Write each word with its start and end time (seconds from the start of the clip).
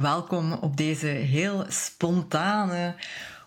Welkom 0.00 0.52
op 0.52 0.76
deze 0.76 1.06
heel 1.06 1.64
spontane, 1.68 2.94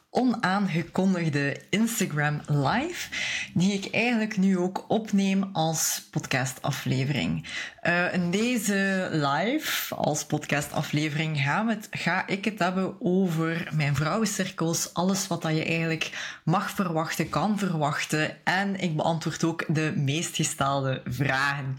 onaangekondigde 0.09 1.61
Instagram 1.69 2.41
Live, 2.47 3.09
die 3.53 3.73
ik 3.73 3.93
eigenlijk 3.93 4.37
nu 4.37 4.57
ook 4.57 4.85
opneem 4.87 5.49
als 5.53 6.07
podcastaflevering. 6.11 7.47
Uh, 7.87 8.13
in 8.13 8.31
deze 8.31 9.07
live, 9.11 9.95
als 9.95 10.25
podcastaflevering, 10.25 11.43
ga, 11.91 12.27
ik 12.27 12.45
het 12.45 12.59
hebben 12.59 12.95
over 12.99 13.67
mijn 13.73 13.95
vrouwencirkels, 13.95 14.93
alles 14.93 15.27
wat 15.27 15.41
dat 15.41 15.55
je 15.55 15.65
eigenlijk 15.65 16.39
mag 16.43 16.69
verwachten, 16.69 17.29
kan 17.29 17.59
verwachten. 17.59 18.37
En 18.43 18.79
ik 18.79 18.95
beantwoord 18.95 19.43
ook 19.43 19.63
de 19.67 19.93
meest 19.95 20.35
gestelde 20.35 21.01
vragen. 21.05 21.77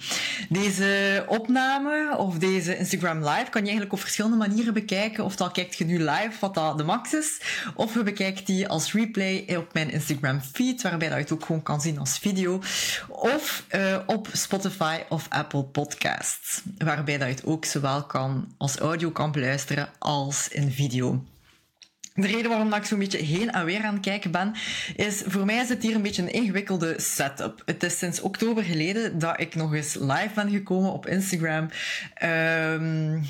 Deze 0.48 1.25
opname 1.29 2.16
of 2.16 2.39
deze 2.39 2.77
Instagram 2.77 3.18
Live 3.18 3.50
kan 3.50 3.61
je 3.61 3.66
eigenlijk 3.66 3.93
op 3.93 4.00
verschillende 4.00 4.36
manieren 4.36 4.75
bekijken. 4.75 5.25
Ofwel 5.25 5.50
kijkt 5.50 5.77
je 5.77 5.84
nu 5.84 5.98
live, 5.98 6.32
wat 6.41 6.55
dat 6.55 6.78
de 6.78 6.84
max 6.84 7.12
is, 7.12 7.41
of 7.75 7.95
we 7.95 8.02
bekijken 8.02 8.45
die 8.45 8.69
als 8.69 8.92
replay 8.92 9.56
op 9.56 9.73
mijn 9.73 9.91
Instagram 9.91 10.41
feed, 10.41 10.83
waarbij 10.83 11.09
dat 11.09 11.16
je 11.16 11.23
het 11.23 11.33
ook 11.33 11.45
gewoon 11.45 11.62
kan 11.62 11.80
zien 11.80 11.98
als 11.98 12.19
video. 12.19 12.62
Of 13.09 13.64
uh, 13.70 13.98
op 14.06 14.28
Spotify 14.33 14.98
of 15.09 15.27
Apple 15.28 15.62
Podcasts, 15.62 15.92
waarbij 16.79 17.19
dat 17.19 17.29
je 17.29 17.34
het 17.34 17.45
ook 17.45 17.65
zowel 17.65 18.05
kan 18.05 18.55
als 18.59 18.77
audio 18.77 19.11
kan 19.11 19.33
beluisteren 19.33 19.89
als 19.98 20.48
in 20.48 20.70
video. 20.70 21.25
De 22.15 22.27
reden 22.27 22.48
waarom 22.51 22.73
ik 22.73 22.84
zo'n 22.84 22.98
beetje 22.98 23.19
heen 23.19 23.51
en 23.51 23.65
weer 23.65 23.83
aan 23.83 23.95
het 23.95 24.03
kijken 24.03 24.30
ben, 24.30 24.55
is 24.97 25.23
voor 25.27 25.45
mij 25.45 25.57
is 25.57 25.69
het 25.69 25.83
hier 25.83 25.95
een 25.95 26.03
beetje 26.03 26.23
een 26.23 26.33
ingewikkelde 26.33 27.01
setup. 27.01 27.62
Het 27.65 27.83
is 27.83 27.98
sinds 27.98 28.20
oktober 28.20 28.65
geleden 28.65 29.19
dat 29.19 29.41
ik 29.41 29.55
nog 29.55 29.75
eens 29.75 29.95
live 29.95 30.30
ben 30.34 30.51
gekomen 30.51 30.93
op 30.93 31.07
Instagram. 31.07 31.70
Um, 32.23 33.27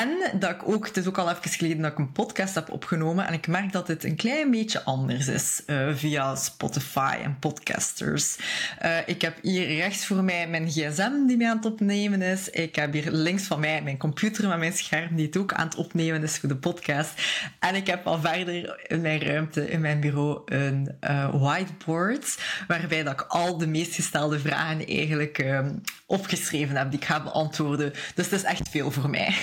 en 0.00 0.38
dat 0.38 0.50
ik 0.50 0.68
ook, 0.68 0.86
het 0.86 0.96
is 0.96 1.06
ook 1.06 1.18
al 1.18 1.30
even 1.30 1.50
geleden 1.50 1.82
dat 1.82 1.92
ik 1.92 1.98
een 1.98 2.12
podcast 2.12 2.54
heb 2.54 2.70
opgenomen 2.70 3.26
en 3.26 3.32
ik 3.32 3.46
merk 3.46 3.72
dat 3.72 3.88
het 3.88 4.04
een 4.04 4.16
klein 4.16 4.50
beetje 4.50 4.82
anders 4.82 5.28
is 5.28 5.62
uh, 5.66 5.94
via 5.94 6.34
Spotify 6.34 7.16
en 7.22 7.38
podcasters. 7.38 8.36
Uh, 8.84 8.98
ik 9.06 9.22
heb 9.22 9.38
hier 9.42 9.66
rechts 9.66 10.06
voor 10.06 10.24
mij 10.24 10.48
mijn 10.48 10.68
gsm 10.70 11.26
die 11.26 11.36
mij 11.36 11.48
aan 11.48 11.56
het 11.56 11.66
opnemen 11.66 12.22
is. 12.22 12.50
Ik 12.50 12.76
heb 12.76 12.92
hier 12.92 13.10
links 13.10 13.42
van 13.42 13.60
mij 13.60 13.82
mijn 13.82 13.98
computer 13.98 14.48
met 14.48 14.58
mijn 14.58 14.72
scherm 14.72 15.16
die 15.16 15.26
het 15.26 15.36
ook 15.36 15.52
aan 15.52 15.66
het 15.66 15.76
opnemen 15.76 16.22
is 16.22 16.38
voor 16.38 16.48
de 16.48 16.56
podcast. 16.56 17.12
En 17.58 17.74
ik 17.74 17.86
heb 17.86 18.06
al 18.06 18.20
verder 18.20 18.84
in 18.88 19.00
mijn 19.00 19.20
ruimte, 19.20 19.70
in 19.70 19.80
mijn 19.80 20.00
bureau, 20.00 20.42
een 20.44 20.96
uh, 21.00 21.34
whiteboard 21.42 22.38
waarbij 22.66 23.02
dat 23.02 23.12
ik 23.12 23.22
al 23.28 23.58
de 23.58 23.66
meest 23.66 23.94
gestelde 23.94 24.38
vragen 24.38 24.86
eigenlijk 24.86 25.38
um, 25.38 25.80
opgeschreven 26.06 26.76
heb 26.76 26.90
die 26.90 27.00
ik 27.00 27.06
ga 27.06 27.22
beantwoorden. 27.22 27.92
Dus 28.14 28.30
het 28.30 28.40
is 28.40 28.42
echt 28.42 28.68
veel 28.68 28.90
voor 28.90 29.10
mij. 29.10 29.34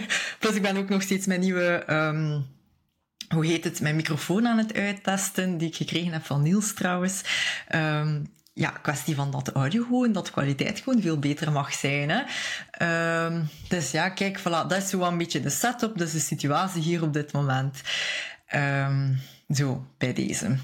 Plus 0.38 0.54
ik 0.54 0.62
ben 0.62 0.76
ook 0.76 0.88
nog 0.88 1.02
steeds 1.02 1.26
mijn 1.26 1.40
nieuwe... 1.40 1.84
Um, 1.90 2.46
hoe 3.28 3.46
heet 3.46 3.64
het, 3.64 3.80
mijn 3.80 3.96
microfoon 3.96 4.46
aan 4.46 4.58
het 4.58 4.74
uittesten, 4.74 5.58
die 5.58 5.68
ik 5.68 5.76
gekregen 5.76 6.12
heb 6.12 6.24
van 6.24 6.42
Niels 6.42 6.74
trouwens. 6.74 7.22
Um, 7.74 8.26
ja, 8.52 8.70
kwestie 8.70 9.14
van 9.14 9.30
dat 9.30 9.52
audio 9.52 9.82
gewoon, 9.82 10.12
dat 10.12 10.30
kwaliteit 10.30 10.80
gewoon 10.80 11.02
veel 11.02 11.18
beter 11.18 11.52
mag 11.52 11.72
zijn. 11.72 12.10
Hè. 12.10 12.20
Um, 13.26 13.48
dus 13.68 13.90
ja, 13.90 14.08
kijk, 14.08 14.40
voilà, 14.40 14.66
dat 14.68 14.72
is 14.72 14.88
zo 14.88 15.02
een 15.02 15.18
beetje 15.18 15.40
de 15.40 15.50
setup, 15.50 15.98
dus 15.98 16.12
de 16.12 16.18
situatie 16.18 16.82
hier 16.82 17.02
op 17.02 17.12
dit 17.12 17.32
moment. 17.32 17.80
Zo, 19.48 19.86
bij 19.98 20.12
deze. 20.12 20.56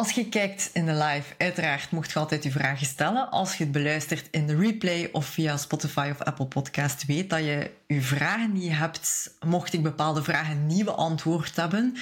Als 0.00 0.10
je 0.10 0.28
kijkt 0.28 0.70
in 0.72 0.86
de 0.86 0.92
live, 0.92 1.34
uiteraard 1.38 1.90
mocht 1.90 2.12
je 2.12 2.18
altijd 2.18 2.42
je 2.42 2.50
vragen 2.50 2.86
stellen. 2.86 3.30
Als 3.30 3.56
je 3.56 3.64
het 3.64 3.72
beluistert 3.72 4.28
in 4.30 4.46
de 4.46 4.56
replay 4.56 5.08
of 5.12 5.26
via 5.26 5.56
Spotify 5.56 6.08
of 6.12 6.22
Apple 6.22 6.46
Podcast, 6.46 7.06
weet 7.06 7.30
dat 7.30 7.38
je 7.38 7.70
je 7.86 8.00
vragen 8.00 8.60
je 8.60 8.70
hebt, 8.70 9.34
mocht 9.46 9.72
ik 9.72 9.82
bepaalde 9.82 10.22
vragen 10.22 10.66
niet 10.66 10.84
beantwoord 10.84 11.56
hebben, 11.56 11.96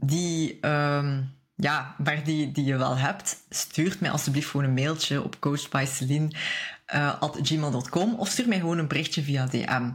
die... 0.00 0.66
Um, 0.66 1.32
ja, 1.56 1.94
waar 1.98 2.24
die, 2.24 2.52
die 2.52 2.64
je 2.64 2.76
wel 2.76 2.96
hebt, 2.96 3.36
stuurt 3.48 4.00
mij 4.00 4.10
alsjeblieft 4.10 4.50
gewoon 4.50 4.66
een 4.66 4.74
mailtje 4.74 5.22
op 5.22 5.40
coachbyceline.gmail.com 5.40 8.10
uh, 8.10 8.20
of 8.20 8.28
stuur 8.28 8.48
mij 8.48 8.58
gewoon 8.58 8.78
een 8.78 8.88
berichtje 8.88 9.22
via 9.22 9.46
DM. 9.46 9.90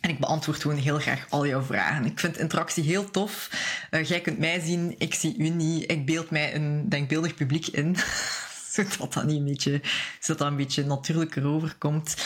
En 0.00 0.10
ik 0.10 0.18
beantwoord 0.18 0.62
gewoon 0.62 0.76
heel 0.76 0.98
graag 0.98 1.26
al 1.28 1.46
jouw 1.46 1.62
vragen. 1.62 2.04
Ik 2.04 2.20
vind 2.20 2.38
interactie 2.38 2.84
heel 2.84 3.10
tof. 3.10 3.50
Uh, 3.90 4.04
jij 4.04 4.20
kunt 4.20 4.38
mij 4.38 4.60
zien, 4.60 4.94
ik 4.98 5.14
zie 5.14 5.34
u 5.38 5.48
niet. 5.48 5.90
Ik 5.90 6.06
beeld 6.06 6.30
mij 6.30 6.54
een 6.54 6.88
denkbeeldig 6.88 7.34
publiek 7.34 7.66
in. 7.66 7.96
zodat 8.74 9.12
dat, 9.12 9.24
niet 9.24 9.38
een 9.38 9.44
beetje, 9.44 9.80
zodat 10.20 10.38
dat 10.38 10.50
een 10.50 10.56
beetje 10.56 10.84
natuurlijker 10.84 11.46
overkomt. 11.46 12.16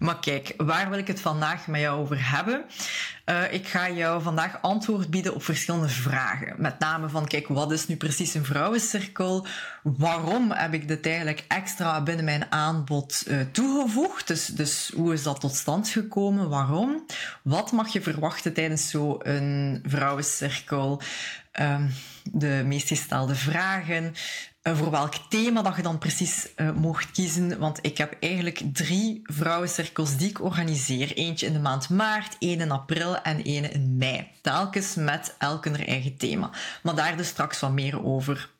Maar 0.00 0.18
kijk, 0.18 0.54
waar 0.56 0.90
wil 0.90 0.98
ik 0.98 1.06
het 1.06 1.20
vandaag 1.20 1.66
met 1.66 1.80
jou 1.80 2.00
over 2.00 2.30
hebben? 2.30 2.64
Uh, 3.26 3.52
ik 3.52 3.68
ga 3.68 3.90
jou 3.90 4.22
vandaag 4.22 4.62
antwoord 4.62 5.10
bieden 5.10 5.34
op 5.34 5.42
verschillende 5.42 5.88
vragen. 5.88 6.54
Met 6.58 6.78
name 6.78 7.08
van, 7.08 7.26
kijk, 7.26 7.48
wat 7.48 7.72
is 7.72 7.86
nu 7.86 7.96
precies 7.96 8.34
een 8.34 8.44
vrouwencirkel? 8.44 9.46
Waarom 9.82 10.50
heb 10.50 10.74
ik 10.74 10.88
dit 10.88 11.06
eigenlijk 11.06 11.44
extra 11.48 12.02
binnen 12.02 12.24
mijn 12.24 12.52
aanbod 12.52 13.24
uh, 13.26 13.40
toegevoegd? 13.52 14.26
Dus, 14.26 14.46
dus 14.46 14.92
hoe 14.94 15.12
is 15.12 15.22
dat 15.22 15.40
tot 15.40 15.54
stand 15.54 15.88
gekomen? 15.88 16.48
Waarom? 16.48 17.06
Wat 17.42 17.72
mag 17.72 17.88
je 17.88 18.02
verwachten 18.02 18.52
tijdens 18.52 18.90
zo'n 18.90 19.80
vrouwencirkel? 19.82 21.02
Uh, 21.60 21.82
de 22.24 22.62
meest 22.66 22.88
gestelde 22.88 23.34
vragen. 23.34 24.14
Uh, 24.70 24.76
voor 24.76 24.90
welk 24.90 25.14
thema 25.28 25.62
dat 25.62 25.76
je 25.76 25.82
dan 25.82 25.98
precies 25.98 26.48
uh, 26.56 26.72
mocht 26.72 27.10
kiezen. 27.10 27.58
Want 27.58 27.78
ik 27.82 27.98
heb 27.98 28.16
eigenlijk 28.20 28.62
drie 28.72 29.20
vrouwencirkels 29.24 30.16
die 30.16 30.28
ik 30.28 30.42
organiseer. 30.42 31.12
Eentje 31.16 31.46
in 31.46 31.52
de 31.52 31.58
maand 31.58 31.88
maart, 31.88 32.36
één 32.38 32.60
in 32.60 32.70
april 32.70 33.16
en 33.16 33.44
één 33.44 33.72
in 33.72 33.96
mei. 33.96 34.28
Telkens 34.42 34.94
met 34.94 35.34
elk 35.38 35.64
een 35.64 35.86
eigen 35.86 36.16
thema. 36.16 36.50
Maar 36.82 36.94
daar 36.94 37.16
dus 37.16 37.28
straks 37.28 37.60
wat 37.60 37.72
meer 37.72 38.04
over. 38.04 38.50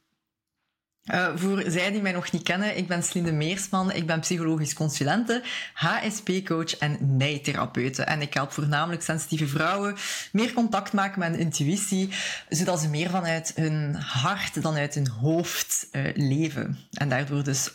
Uh, 1.14 1.28
voor 1.34 1.62
zij 1.66 1.90
die 1.90 2.02
mij 2.02 2.12
nog 2.12 2.32
niet 2.32 2.42
kennen, 2.42 2.76
ik 2.76 2.88
ben 2.88 3.02
Slinde 3.02 3.32
Meersman, 3.32 3.92
ik 3.92 4.06
ben 4.06 4.20
psychologisch 4.20 4.74
consulente, 4.74 5.42
HSP-coach 5.74 6.76
en 6.78 7.16
nijtherapeute. 7.16 8.02
En 8.02 8.20
ik 8.20 8.34
help 8.34 8.52
voornamelijk 8.52 9.02
sensitieve 9.02 9.46
vrouwen 9.46 9.96
meer 10.32 10.52
contact 10.52 10.92
maken 10.92 11.18
met 11.18 11.30
hun 11.30 11.38
intuïtie, 11.40 12.08
zodat 12.48 12.80
ze 12.80 12.88
meer 12.88 13.10
vanuit 13.10 13.52
hun 13.54 13.94
hart 13.94 14.62
dan 14.62 14.76
uit 14.76 14.94
hun 14.94 15.08
hoofd 15.08 15.88
uh, 15.92 16.02
leven. 16.14 16.78
En 16.92 17.08
daardoor 17.08 17.44
dus 17.44 17.70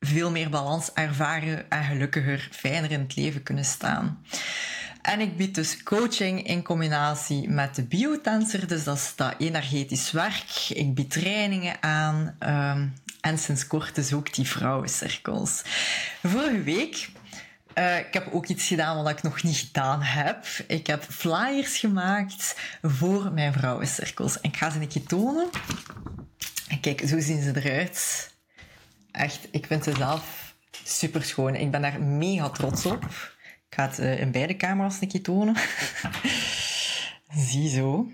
veel 0.00 0.30
meer 0.30 0.50
balans 0.50 0.92
ervaren 0.92 1.70
en 1.70 1.84
gelukkiger, 1.84 2.48
fijner 2.52 2.90
in 2.90 3.00
het 3.00 3.16
leven 3.16 3.42
kunnen 3.42 3.64
staan. 3.64 4.24
En 5.02 5.20
ik 5.20 5.36
bied 5.36 5.54
dus 5.54 5.82
coaching 5.82 6.46
in 6.46 6.62
combinatie 6.62 7.48
met 7.48 7.74
de 7.74 7.82
biotensor, 7.82 8.66
dus 8.66 8.84
dat 8.84 8.96
is 8.96 9.12
dat 9.16 9.34
energetisch 9.38 10.10
werk. 10.10 10.68
Ik 10.68 10.94
bied 10.94 11.10
trainingen 11.10 11.82
aan 11.82 12.36
um, 12.40 12.94
en 13.20 13.38
sinds 13.38 13.66
kort 13.66 13.94
dus 13.94 14.12
ook 14.12 14.34
die 14.34 14.48
vrouwencirkels. 14.48 15.62
Vorige 16.22 16.62
week 16.62 17.10
uh, 17.74 17.98
ik 17.98 18.14
heb 18.14 18.28
ook 18.32 18.46
iets 18.46 18.66
gedaan 18.66 19.02
wat 19.02 19.08
ik 19.10 19.22
nog 19.22 19.42
niet 19.42 19.56
gedaan 19.56 20.02
heb. 20.02 20.46
Ik 20.66 20.86
heb 20.86 21.02
flyers 21.02 21.78
gemaakt 21.78 22.56
voor 22.82 23.32
mijn 23.32 23.52
vrouwencirkels. 23.52 24.40
En 24.40 24.50
ik 24.50 24.56
ga 24.56 24.70
ze 24.70 24.80
een 24.80 24.88
keer 24.88 25.06
tonen. 25.06 25.48
En 26.68 26.80
kijk, 26.80 27.00
zo 27.06 27.20
zien 27.20 27.42
ze 27.42 27.62
eruit. 27.62 28.30
Echt, 29.12 29.48
ik 29.50 29.66
vind 29.66 29.84
ze 29.84 29.94
zelf 29.96 30.54
super 30.84 31.22
schoon. 31.22 31.54
Ik 31.54 31.70
ben 31.70 31.82
daar 31.82 32.00
mega 32.02 32.50
trots 32.50 32.86
op. 32.86 33.04
Ik 33.70 33.76
ga 33.76 33.88
het 33.88 33.98
uh, 33.98 34.20
in 34.20 34.30
beide 34.30 34.56
camera's 34.56 35.00
een 35.00 35.08
keer 35.08 35.22
tonen. 35.22 35.56
Ziezo. 37.50 38.10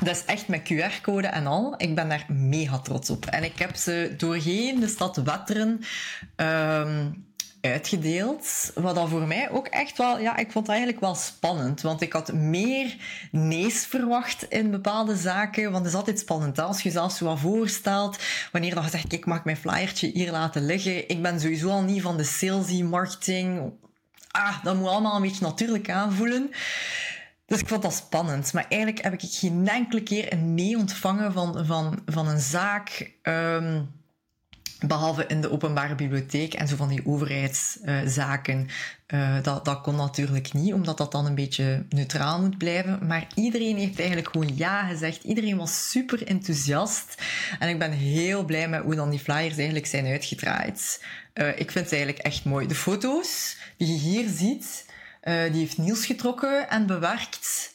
Dat 0.00 0.16
is 0.16 0.24
echt 0.24 0.48
met 0.48 0.72
QR-code 0.72 1.26
en 1.26 1.46
al. 1.46 1.74
Ik 1.76 1.94
ben 1.94 2.08
daar 2.08 2.24
mega 2.28 2.78
trots 2.78 3.10
op. 3.10 3.26
En 3.26 3.44
ik 3.44 3.58
heb 3.58 3.76
ze 3.76 4.14
doorheen 4.16 4.80
de 4.80 4.88
stad 4.88 5.16
Wetteren 5.16 5.80
um, 6.36 7.26
uitgedeeld. 7.60 8.72
Wat 8.74 8.94
dan 8.94 9.08
voor 9.08 9.26
mij 9.26 9.50
ook 9.50 9.66
echt 9.66 9.98
wel, 9.98 10.18
ja, 10.18 10.36
ik 10.36 10.52
vond 10.52 10.66
het 10.66 10.76
eigenlijk 10.76 11.00
wel 11.00 11.14
spannend. 11.14 11.80
Want 11.80 12.00
ik 12.00 12.12
had 12.12 12.32
meer 12.32 12.96
nees 13.30 13.86
verwacht 13.86 14.42
in 14.42 14.70
bepaalde 14.70 15.16
zaken. 15.16 15.62
Want 15.62 15.84
het 15.84 15.92
is 15.92 15.98
altijd 15.98 16.18
spannend 16.18 16.58
als 16.58 16.82
je 16.82 16.90
zelfs 16.90 17.16
zo 17.16 17.24
wat 17.24 17.38
voorstelt. 17.38 18.18
Wanneer 18.52 18.82
je 18.82 18.88
zegt, 18.88 19.12
ik 19.12 19.26
mag 19.26 19.44
mijn 19.44 19.56
flyertje 19.56 20.10
hier 20.14 20.30
laten 20.30 20.66
liggen. 20.66 21.08
Ik 21.08 21.22
ben 21.22 21.40
sowieso 21.40 21.68
al 21.68 21.82
niet 21.82 22.02
van 22.02 22.16
de 22.16 22.24
salesy 22.24 22.82
marketing 22.82 23.72
ah, 24.30 24.64
dat 24.64 24.76
moet 24.76 24.88
allemaal 24.88 25.16
een 25.16 25.22
beetje 25.22 25.44
natuurlijk 25.44 25.90
aanvoelen. 25.90 26.50
Dus 27.46 27.60
ik 27.60 27.68
vond 27.68 27.82
dat 27.82 27.94
spannend. 27.94 28.52
Maar 28.52 28.66
eigenlijk 28.68 29.02
heb 29.02 29.12
ik 29.12 29.20
geen 29.22 29.68
enkele 29.68 30.02
keer 30.02 30.32
een 30.32 30.54
nee 30.54 30.76
ontvangen 30.76 31.32
van, 31.32 31.66
van, 31.66 32.02
van 32.06 32.28
een 32.28 32.40
zaak. 32.40 33.10
Um, 33.22 33.98
behalve 34.86 35.26
in 35.26 35.40
de 35.40 35.50
openbare 35.50 35.94
bibliotheek 35.94 36.54
en 36.54 36.68
zo 36.68 36.76
van 36.76 36.88
die 36.88 37.06
overheidszaken. 37.06 38.68
Uh, 39.08 39.42
dat, 39.42 39.64
dat 39.64 39.80
kon 39.80 39.96
natuurlijk 39.96 40.52
niet, 40.52 40.72
omdat 40.72 40.98
dat 40.98 41.12
dan 41.12 41.26
een 41.26 41.34
beetje 41.34 41.84
neutraal 41.88 42.40
moet 42.40 42.58
blijven. 42.58 43.06
Maar 43.06 43.26
iedereen 43.34 43.76
heeft 43.76 43.98
eigenlijk 43.98 44.28
gewoon 44.30 44.56
ja 44.56 44.86
gezegd. 44.86 45.24
Iedereen 45.24 45.56
was 45.56 45.90
super 45.90 46.26
enthousiast. 46.26 47.22
En 47.58 47.68
ik 47.68 47.78
ben 47.78 47.92
heel 47.92 48.44
blij 48.44 48.68
met 48.68 48.82
hoe 48.82 48.94
dan 48.94 49.10
die 49.10 49.18
flyers 49.18 49.56
eigenlijk 49.56 49.86
zijn 49.86 50.06
uitgedraaid. 50.06 51.04
Uh, 51.40 51.48
ik 51.48 51.70
vind 51.70 51.84
het 51.84 51.92
eigenlijk 51.92 52.18
echt 52.18 52.44
mooi. 52.44 52.66
De 52.66 52.74
foto's 52.74 53.56
die 53.76 53.86
je 53.86 53.98
hier 53.98 54.28
ziet, 54.28 54.84
die 55.22 55.60
heeft 55.60 55.78
Niels 55.78 56.06
getrokken 56.06 56.70
en 56.70 56.86
bewerkt. 56.86 57.74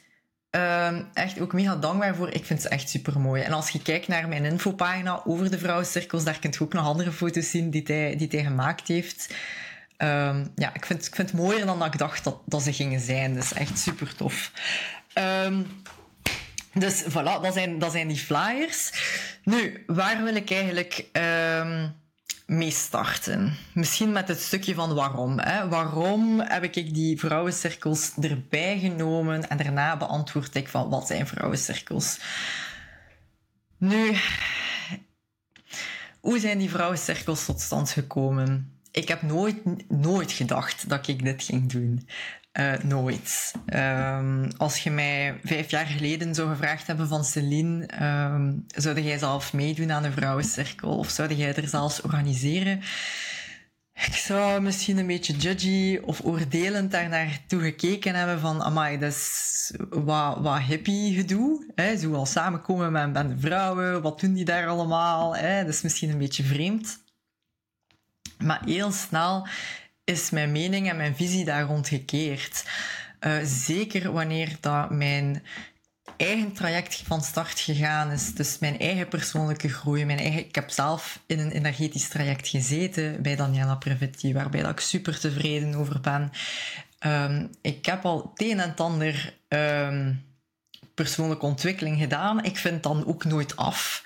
Ehm, 0.55 1.01
echt 1.13 1.39
ook 1.39 1.53
mega 1.53 1.75
dankbaar 1.75 2.15
voor. 2.15 2.29
Ik 2.29 2.45
vind 2.45 2.61
ze 2.61 2.69
echt 2.69 2.89
super 2.89 3.19
mooi. 3.19 3.41
En 3.41 3.51
als 3.51 3.69
je 3.69 3.81
kijkt 3.81 4.07
naar 4.07 4.27
mijn 4.27 4.45
infopagina 4.45 5.21
over 5.25 5.51
de 5.51 5.57
vrouwencirkels, 5.57 6.23
daar 6.23 6.39
kun 6.39 6.51
je 6.51 6.61
ook 6.61 6.73
nog 6.73 6.85
andere 6.85 7.11
foto's 7.11 7.49
zien 7.49 7.69
die 7.69 7.83
hij, 7.85 8.15
die 8.15 8.27
hij 8.31 8.43
gemaakt 8.43 8.87
heeft. 8.87 9.33
Um, 9.97 10.51
ja, 10.55 10.73
ik 10.73 10.85
vind, 10.85 11.05
ik 11.05 11.15
vind 11.15 11.31
het 11.31 11.39
mooier 11.39 11.65
dan 11.65 11.79
dat 11.79 11.87
ik 11.87 11.97
dacht 11.97 12.23
dat, 12.23 12.41
dat 12.45 12.61
ze 12.61 12.73
gingen 12.73 12.99
zijn. 12.99 13.33
Dus 13.33 13.53
echt 13.53 13.79
super 13.79 14.15
tof. 14.15 14.51
Um, 15.43 15.67
dus 16.73 17.03
voilà, 17.03 17.41
dat 17.41 17.53
zijn, 17.53 17.79
dat 17.79 17.91
zijn 17.91 18.07
die 18.07 18.17
flyers. 18.17 18.91
Nu, 19.43 19.83
waar 19.87 20.23
wil 20.23 20.35
ik 20.35 20.51
eigenlijk 20.51 21.05
mee 22.45 22.71
starten? 22.71 23.57
Misschien 23.73 24.11
met 24.11 24.27
het 24.27 24.41
stukje 24.41 24.73
van 24.73 24.93
waarom. 24.93 25.39
Hè? 25.39 25.67
Waarom 25.67 26.39
heb 26.39 26.63
ik 26.63 26.93
die 26.93 27.19
vrouwencirkels 27.19 28.13
erbij 28.21 28.79
genomen 28.79 29.49
en 29.49 29.57
daarna 29.57 29.97
beantwoord 29.97 30.55
ik 30.55 30.67
van 30.67 30.89
wat 30.89 31.07
zijn 31.07 31.27
vrouwencirkels? 31.27 32.19
Nu, 33.77 34.15
hoe 36.19 36.39
zijn 36.39 36.57
die 36.57 36.69
vrouwencirkels 36.69 37.45
tot 37.45 37.61
stand 37.61 37.89
gekomen? 37.89 38.75
ik 38.95 39.07
heb 39.07 39.21
nooit, 39.21 39.89
nooit 39.89 40.31
gedacht 40.31 40.89
dat 40.89 41.07
ik 41.07 41.23
dit 41.23 41.43
ging 41.43 41.71
doen. 41.71 42.07
Uh, 42.59 42.73
nooit. 42.83 43.51
Um, 43.65 44.51
als 44.57 44.83
je 44.83 44.91
mij 44.91 45.39
vijf 45.43 45.69
jaar 45.69 45.85
geleden 45.85 46.35
zou 46.35 46.49
gevraagd 46.49 46.87
hebben 46.87 47.07
van 47.07 47.23
Celine, 47.23 47.89
um, 48.33 48.65
zou 48.67 49.01
jij 49.01 49.17
zelf 49.17 49.53
meedoen 49.53 49.91
aan 49.91 50.03
een 50.03 50.11
vrouwencirkel 50.11 50.97
of 50.97 51.09
zou 51.09 51.33
jij 51.33 51.55
er 51.55 51.67
zelfs 51.67 52.01
organiseren? 52.01 52.81
Ik 53.93 54.13
zou 54.13 54.61
misschien 54.61 54.97
een 54.97 55.07
beetje 55.07 55.33
judgy 55.33 55.99
of 56.03 56.21
oordelend 56.23 56.91
daar 56.91 57.09
naartoe 57.09 57.61
gekeken 57.61 58.15
hebben 58.15 58.39
van, 58.39 58.63
amai, 58.63 58.97
dat 58.99 59.11
is 59.11 59.71
wat, 59.89 60.37
wat 60.39 60.61
hippie 60.61 61.15
gedoe. 61.15 61.71
Hè? 61.75 61.97
Zo 61.97 62.13
al 62.13 62.25
samenkomen 62.25 62.91
met, 62.91 63.13
de 63.13 63.39
vrouwen, 63.39 64.01
wat 64.01 64.19
doen 64.19 64.33
die 64.33 64.45
daar 64.45 64.67
allemaal? 64.67 65.35
Hè? 65.35 65.63
Dat 65.63 65.73
is 65.73 65.81
misschien 65.81 66.09
een 66.09 66.17
beetje 66.17 66.43
vreemd. 66.43 67.03
Maar 68.37 68.61
heel 68.65 68.91
snel 68.91 69.47
is 70.05 70.29
mijn 70.29 70.51
mening 70.51 70.89
en 70.89 70.97
mijn 70.97 71.15
visie 71.15 71.45
daar 71.45 71.63
rond 71.63 71.87
gekeerd. 71.87 72.65
Uh, 73.19 73.37
zeker 73.43 74.11
wanneer 74.11 74.57
dat 74.59 74.89
mijn 74.89 75.43
eigen 76.17 76.53
traject 76.53 77.03
van 77.05 77.21
start 77.21 77.59
gegaan 77.59 78.11
is. 78.11 78.33
Dus 78.33 78.59
mijn 78.59 78.79
eigen 78.79 79.07
persoonlijke 79.07 79.69
groei. 79.69 80.05
Mijn 80.05 80.19
eigen, 80.19 80.39
ik 80.39 80.55
heb 80.55 80.69
zelf 80.69 81.19
in 81.25 81.39
een 81.39 81.51
energetisch 81.51 82.07
traject 82.07 82.47
gezeten 82.47 83.21
bij 83.21 83.35
Daniela 83.35 83.75
Prevetti, 83.75 84.33
waarbij 84.33 84.61
dat 84.61 84.71
ik 84.71 84.79
super 84.79 85.19
tevreden 85.19 85.75
over 85.75 86.01
ben. 86.01 86.31
Um, 86.99 87.49
ik 87.61 87.85
heb 87.85 88.05
al 88.05 88.31
het 88.33 88.47
een 88.47 88.59
en 88.59 88.75
ander 88.75 89.33
um, 89.47 90.25
persoonlijke 90.93 91.45
ontwikkeling 91.45 91.99
gedaan. 91.99 92.43
Ik 92.43 92.57
vind 92.57 92.83
dan 92.83 93.05
ook 93.05 93.23
nooit 93.23 93.55
af. 93.55 94.05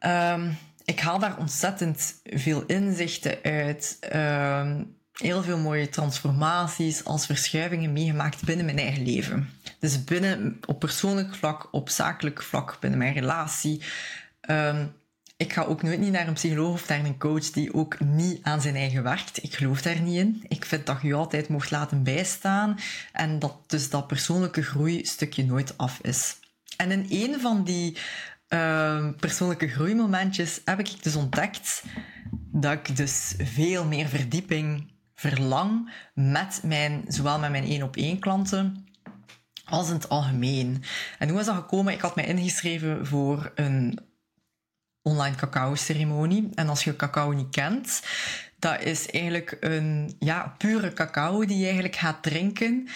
Um, 0.00 0.58
ik 0.88 1.00
haal 1.00 1.18
daar 1.18 1.38
ontzettend 1.38 2.20
veel 2.24 2.62
inzichten 2.66 3.38
uit. 3.42 3.98
Uh, 4.14 4.70
heel 5.12 5.42
veel 5.42 5.58
mooie 5.58 5.88
transformaties 5.88 7.04
als 7.04 7.26
verschuivingen 7.26 7.92
meegemaakt 7.92 8.44
binnen 8.44 8.64
mijn 8.64 8.78
eigen 8.78 9.02
leven. 9.02 9.50
Dus 9.78 10.04
binnen, 10.04 10.58
op 10.66 10.78
persoonlijk 10.78 11.34
vlak, 11.34 11.68
op 11.70 11.88
zakelijk 11.88 12.42
vlak, 12.42 12.76
binnen 12.80 12.98
mijn 12.98 13.12
relatie. 13.12 13.82
Uh, 14.50 14.82
ik 15.36 15.52
ga 15.52 15.62
ook 15.62 15.82
nooit 15.82 16.00
niet 16.00 16.12
naar 16.12 16.28
een 16.28 16.34
psycholoog 16.34 16.72
of 16.72 16.88
naar 16.88 17.04
een 17.04 17.18
coach 17.18 17.50
die 17.50 17.74
ook 17.74 18.00
niet 18.00 18.42
aan 18.42 18.60
zijn 18.60 18.76
eigen 18.76 19.02
werkt. 19.02 19.42
Ik 19.42 19.54
geloof 19.54 19.82
daar 19.82 20.00
niet 20.00 20.18
in. 20.18 20.44
Ik 20.48 20.64
vind 20.64 20.86
dat 20.86 21.02
je 21.02 21.14
altijd 21.14 21.48
mocht 21.48 21.70
laten 21.70 22.02
bijstaan 22.02 22.78
en 23.12 23.38
dat 23.38 23.56
dus 23.66 23.90
dat 23.90 24.06
persoonlijke 24.06 24.62
groei 24.62 25.04
stukje 25.04 25.44
nooit 25.44 25.78
af 25.78 25.98
is. 26.02 26.36
En 26.76 26.90
in 26.90 27.06
een 27.10 27.40
van 27.40 27.64
die 27.64 27.96
uh, 28.48 29.08
persoonlijke 29.20 29.68
groeimomentjes 29.68 30.60
heb 30.64 30.78
ik 30.78 31.02
dus 31.02 31.16
ontdekt 31.16 31.84
dat 32.52 32.72
ik 32.72 32.96
dus 32.96 33.34
veel 33.38 33.84
meer 33.84 34.06
verdieping 34.08 34.92
verlang 35.14 35.92
met 36.14 36.60
mijn, 36.62 37.04
zowel 37.08 37.38
met 37.38 37.50
mijn 37.50 37.64
één 37.64 37.82
op 37.82 37.96
één 37.96 38.18
klanten 38.18 38.86
als 39.64 39.88
in 39.88 39.94
het 39.94 40.08
algemeen. 40.08 40.82
En 41.18 41.28
hoe 41.28 41.40
is 41.40 41.46
dat 41.46 41.54
gekomen? 41.54 41.92
Ik 41.92 42.00
had 42.00 42.16
mij 42.16 42.24
ingeschreven 42.26 43.06
voor 43.06 43.52
een 43.54 43.98
online 45.02 45.36
cacao-ceremonie. 45.36 46.48
En 46.54 46.68
als 46.68 46.84
je 46.84 46.96
cacao 46.96 47.32
niet 47.32 47.50
kent, 47.50 48.02
dat 48.58 48.82
is 48.82 49.10
eigenlijk 49.10 49.56
een 49.60 50.16
ja, 50.18 50.54
pure 50.58 50.92
cacao 50.92 51.44
die 51.44 51.58
je 51.58 51.64
eigenlijk 51.64 51.96
gaat 51.96 52.22
drinken. 52.22 52.88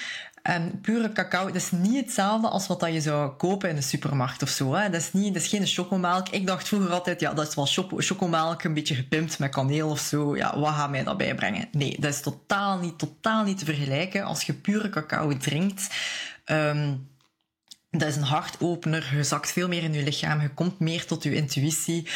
En 0.43 0.81
pure 0.81 1.13
cacao, 1.13 1.47
dat 1.47 1.55
is 1.55 1.71
niet 1.71 2.05
hetzelfde 2.05 2.49
als 2.49 2.67
wat 2.67 2.87
je 2.93 3.01
zou 3.01 3.31
kopen 3.31 3.69
in 3.69 3.77
de 3.77 3.83
supermarkt 3.83 4.43
of 4.43 4.49
zo. 4.49 4.75
Hè. 4.75 4.91
Dat, 4.91 5.01
is 5.01 5.13
niet, 5.13 5.35
dat 5.35 5.43
is 5.43 5.49
geen 5.49 5.67
chocomelk. 5.67 6.29
Ik 6.29 6.47
dacht 6.47 6.69
vroeger 6.69 6.91
altijd, 6.91 7.21
ja, 7.21 7.35
dat 7.35 7.49
is 7.49 7.55
wel 7.55 7.89
chocomelk, 7.97 8.63
een 8.63 8.75
beetje 8.75 8.95
gepimpt 8.95 9.39
met 9.39 9.51
kaneel 9.51 9.89
of 9.89 10.01
zo. 10.01 10.37
Ja, 10.37 10.59
wat 10.59 10.75
gaat 10.75 10.91
mij 10.91 11.05
dat 11.05 11.17
bijbrengen? 11.17 11.69
Nee, 11.73 11.97
dat 12.01 12.13
is 12.13 12.21
totaal 12.21 12.79
niet, 12.79 12.99
totaal 12.99 13.45
niet 13.45 13.59
te 13.59 13.65
vergelijken. 13.65 14.25
Als 14.25 14.43
je 14.43 14.53
pure 14.53 14.89
cacao 14.89 15.37
drinkt, 15.37 15.95
um, 16.47 17.09
dat 17.91 18.09
is 18.09 18.17
een 18.17 18.23
hartopener. 18.23 19.17
Je 19.17 19.25
zakt 19.25 19.53
veel 19.53 19.69
meer 19.69 19.83
in 19.83 19.93
je 19.93 20.03
lichaam. 20.03 20.41
Je 20.41 20.55
komt 20.55 20.79
meer 20.79 21.07
tot 21.07 21.23
je 21.23 21.35
intuïtie. 21.35 22.09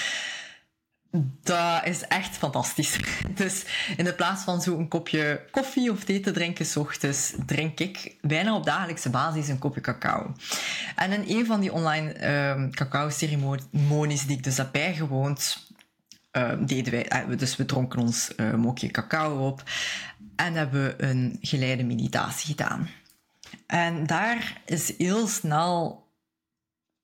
Dat 1.42 1.86
is 1.86 2.02
echt 2.02 2.36
fantastisch. 2.36 2.98
Dus 3.34 3.64
in 3.96 4.04
de 4.04 4.14
plaats 4.14 4.44
van 4.44 4.62
zo'n 4.62 4.88
kopje 4.88 5.40
koffie 5.50 5.90
of 5.90 6.04
thee 6.04 6.20
te 6.20 6.30
drinken 6.30 6.66
s 6.66 6.76
ochtends, 6.76 7.34
drink 7.46 7.80
ik 7.80 8.16
bijna 8.20 8.54
op 8.54 8.64
dagelijkse 8.64 9.10
basis 9.10 9.48
een 9.48 9.58
kopje 9.58 9.80
cacao. 9.80 10.32
En 10.96 11.12
in 11.12 11.36
een 11.36 11.46
van 11.46 11.60
die 11.60 11.72
online 11.72 12.26
um, 12.50 12.74
cacao-ceremonies 12.74 14.26
die 14.26 14.36
ik 14.36 14.44
dus 14.44 14.56
heb 14.56 14.68
bijgewoond, 14.72 15.66
uh, 16.32 16.52
deden 16.60 16.92
wij, 16.92 17.26
uh, 17.28 17.38
dus 17.38 17.56
we 17.56 17.64
dronken 17.64 17.98
ons 17.98 18.32
uh, 18.36 18.54
mokje 18.54 18.90
cacao 18.90 19.46
op 19.46 19.62
en 20.36 20.54
hebben 20.54 21.08
een 21.08 21.38
geleide 21.40 21.84
meditatie 21.84 22.54
gedaan. 22.54 22.88
En 23.66 24.06
daar 24.06 24.60
is 24.64 24.94
heel 24.98 25.26
snel 25.26 26.04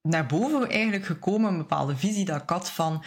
naar 0.02 0.26
boven 0.26 0.68
eigenlijk 0.70 1.04
gekomen 1.04 1.50
een 1.50 1.58
bepaalde 1.58 1.96
visie 1.96 2.24
dat 2.24 2.42
ik 2.42 2.48
had 2.48 2.70
van 2.70 3.04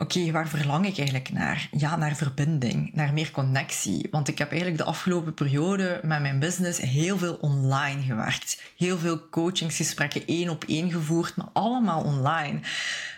Oké, 0.00 0.30
waar 0.30 0.48
verlang 0.48 0.86
ik 0.86 0.96
eigenlijk 0.96 1.32
naar? 1.32 1.68
Ja, 1.70 1.96
naar 1.96 2.16
verbinding, 2.16 2.94
naar 2.94 3.12
meer 3.12 3.30
connectie. 3.30 4.08
Want 4.10 4.28
ik 4.28 4.38
heb 4.38 4.48
eigenlijk 4.48 4.78
de 4.78 4.88
afgelopen 4.88 5.34
periode 5.34 6.00
met 6.02 6.20
mijn 6.20 6.38
business 6.38 6.78
heel 6.80 7.18
veel 7.18 7.34
online 7.34 8.02
gewerkt. 8.02 8.62
Heel 8.76 8.98
veel 8.98 9.28
coachingsgesprekken 9.28 10.26
één 10.26 10.48
op 10.48 10.64
één 10.64 10.90
gevoerd, 10.90 11.36
maar 11.36 11.48
allemaal 11.52 12.02
online. 12.02 12.60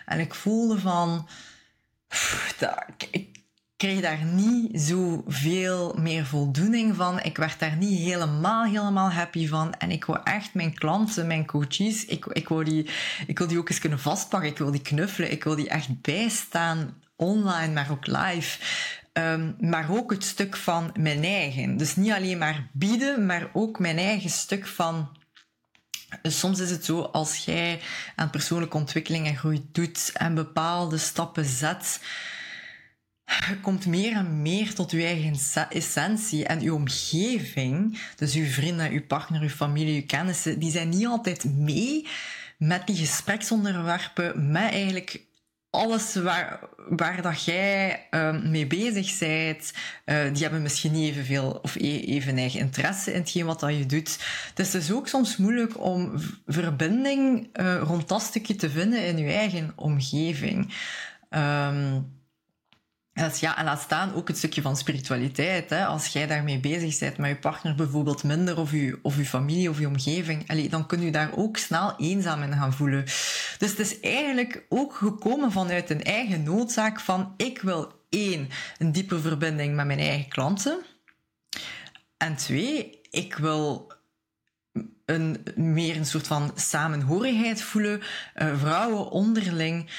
En 0.05 0.19
ik 0.19 0.33
voelde 0.33 0.79
van, 0.79 1.27
ik, 3.11 3.29
kreeg 3.83 4.01
daar 4.01 4.25
niet 4.25 4.81
zoveel 4.81 5.95
meer 5.99 6.25
voldoening 6.25 6.95
van. 6.95 7.21
Ik 7.21 7.37
werd 7.37 7.59
daar 7.59 7.77
niet 7.77 7.99
helemaal, 7.99 8.63
helemaal 8.63 9.11
happy 9.11 9.47
van. 9.47 9.73
En 9.73 9.91
ik 9.91 10.05
wil 10.05 10.23
echt 10.23 10.53
mijn 10.53 10.73
klanten, 10.73 11.27
mijn 11.27 11.45
coaches, 11.45 12.05
ik, 12.05 12.25
ik, 12.25 12.47
wil 12.47 12.63
die, 12.63 12.89
ik 13.27 13.37
wil 13.37 13.47
die 13.47 13.57
ook 13.57 13.69
eens 13.69 13.79
kunnen 13.79 13.99
vastpakken. 13.99 14.49
Ik 14.49 14.57
wil 14.57 14.71
die 14.71 14.81
knuffelen. 14.81 15.31
Ik 15.31 15.43
wil 15.43 15.55
die 15.55 15.69
echt 15.69 16.01
bijstaan, 16.01 17.01
online, 17.15 17.73
maar 17.73 17.87
ook 17.91 18.07
live. 18.07 18.59
Um, 19.13 19.55
maar 19.59 19.85
ook 19.89 20.11
het 20.11 20.23
stuk 20.23 20.55
van 20.55 20.91
mijn 20.99 21.23
eigen. 21.23 21.77
Dus 21.77 21.95
niet 21.95 22.11
alleen 22.11 22.37
maar 22.37 22.67
bieden, 22.71 23.25
maar 23.25 23.49
ook 23.53 23.79
mijn 23.79 23.97
eigen 23.97 24.29
stuk 24.29 24.67
van 24.67 25.09
Soms 26.21 26.59
is 26.59 26.69
het 26.69 26.85
zo, 26.85 27.01
als 27.01 27.37
jij 27.45 27.79
aan 28.15 28.29
persoonlijke 28.29 28.77
ontwikkeling 28.77 29.27
en 29.27 29.37
groei 29.37 29.67
doet 29.71 30.11
en 30.13 30.33
bepaalde 30.33 30.97
stappen 30.97 31.45
zet, 31.45 31.99
komt 33.61 33.85
meer 33.85 34.15
en 34.15 34.41
meer 34.41 34.73
tot 34.73 34.91
je 34.91 35.03
eigen 35.03 35.67
essentie 35.69 36.45
en 36.45 36.61
je 36.61 36.73
omgeving, 36.73 37.99
dus 38.15 38.35
uw 38.35 38.45
vrienden, 38.45 38.91
uw 38.91 39.05
partner, 39.05 39.41
uw 39.41 39.49
familie, 39.49 40.01
uw 40.01 40.05
kennissen, 40.07 40.59
die 40.59 40.71
zijn 40.71 40.89
niet 40.89 41.05
altijd 41.05 41.43
mee 41.43 42.07
met 42.57 42.87
die 42.87 42.95
gespreksonderwerpen, 42.95 44.51
met 44.51 44.71
eigenlijk 44.71 45.21
alles 45.69 46.15
waar, 46.15 46.59
waar 46.89 47.21
dat 47.21 47.43
jij 47.43 48.07
uh, 48.11 48.41
mee 48.43 48.67
bezig 48.67 49.17
bent, 49.19 49.73
uh, 50.05 50.33
die 50.33 50.41
hebben 50.41 50.61
misschien 50.61 50.91
niet 50.91 51.09
evenveel 51.11 51.59
of 51.61 51.75
e-, 51.75 51.99
even 51.99 52.37
eigen 52.37 52.59
interesse 52.59 53.13
in 53.13 53.19
hetgeen 53.19 53.45
wat 53.45 53.59
dat 53.59 53.77
je 53.77 53.85
doet. 53.85 54.19
Dus 54.53 54.73
het 54.73 54.83
is 54.83 54.91
ook 54.91 55.07
soms 55.07 55.37
moeilijk 55.37 55.83
om 55.83 56.11
verbinding 56.45 57.49
uh, 57.53 57.81
rond 57.81 58.07
dat 58.07 58.21
stukje 58.21 58.55
te 58.55 58.69
vinden 58.69 59.05
in 59.05 59.17
je 59.17 59.31
eigen 59.31 59.71
omgeving. 59.75 60.73
Um, 61.29 62.21
dat 63.13 63.39
ja, 63.39 63.57
en 63.57 63.65
laat 63.65 63.81
staan 63.81 64.13
ook 64.13 64.27
het 64.27 64.37
stukje 64.37 64.61
van 64.61 64.77
spiritualiteit. 64.77 65.69
Hè. 65.69 65.85
Als 65.85 66.07
jij 66.07 66.27
daarmee 66.27 66.59
bezig 66.59 66.99
bent 66.99 67.17
met 67.17 67.29
je 67.29 67.37
partner 67.37 67.75
bijvoorbeeld 67.75 68.23
minder, 68.23 68.57
of 68.57 68.71
je, 68.71 68.99
of 69.01 69.17
je 69.17 69.25
familie 69.25 69.69
of 69.69 69.79
je 69.79 69.87
omgeving, 69.87 70.49
allee, 70.49 70.69
dan 70.69 70.85
kun 70.85 71.01
je 71.01 71.11
daar 71.11 71.29
ook 71.35 71.57
snel 71.57 71.93
eenzaam 71.97 72.43
in 72.43 72.53
gaan 72.53 72.73
voelen. 72.73 73.03
Dus 73.57 73.69
het 73.69 73.79
is 73.79 73.99
eigenlijk 73.99 74.65
ook 74.69 74.95
gekomen 74.95 75.51
vanuit 75.51 75.89
een 75.89 76.03
eigen 76.03 76.43
noodzaak 76.43 76.99
van 76.99 77.33
ik 77.37 77.61
wil 77.61 78.01
één, 78.09 78.49
een 78.77 78.91
diepe 78.91 79.19
verbinding 79.19 79.75
met 79.75 79.85
mijn 79.85 79.99
eigen 79.99 80.29
klanten. 80.29 80.79
En 82.17 82.35
twee, 82.35 82.99
ik 83.09 83.35
wil 83.35 83.91
een, 85.05 85.43
meer 85.55 85.95
een 85.95 86.05
soort 86.05 86.27
van 86.27 86.51
samenhorigheid 86.55 87.61
voelen. 87.61 88.01
Uh, 88.35 88.59
vrouwen 88.59 89.09
onderling. 89.09 89.89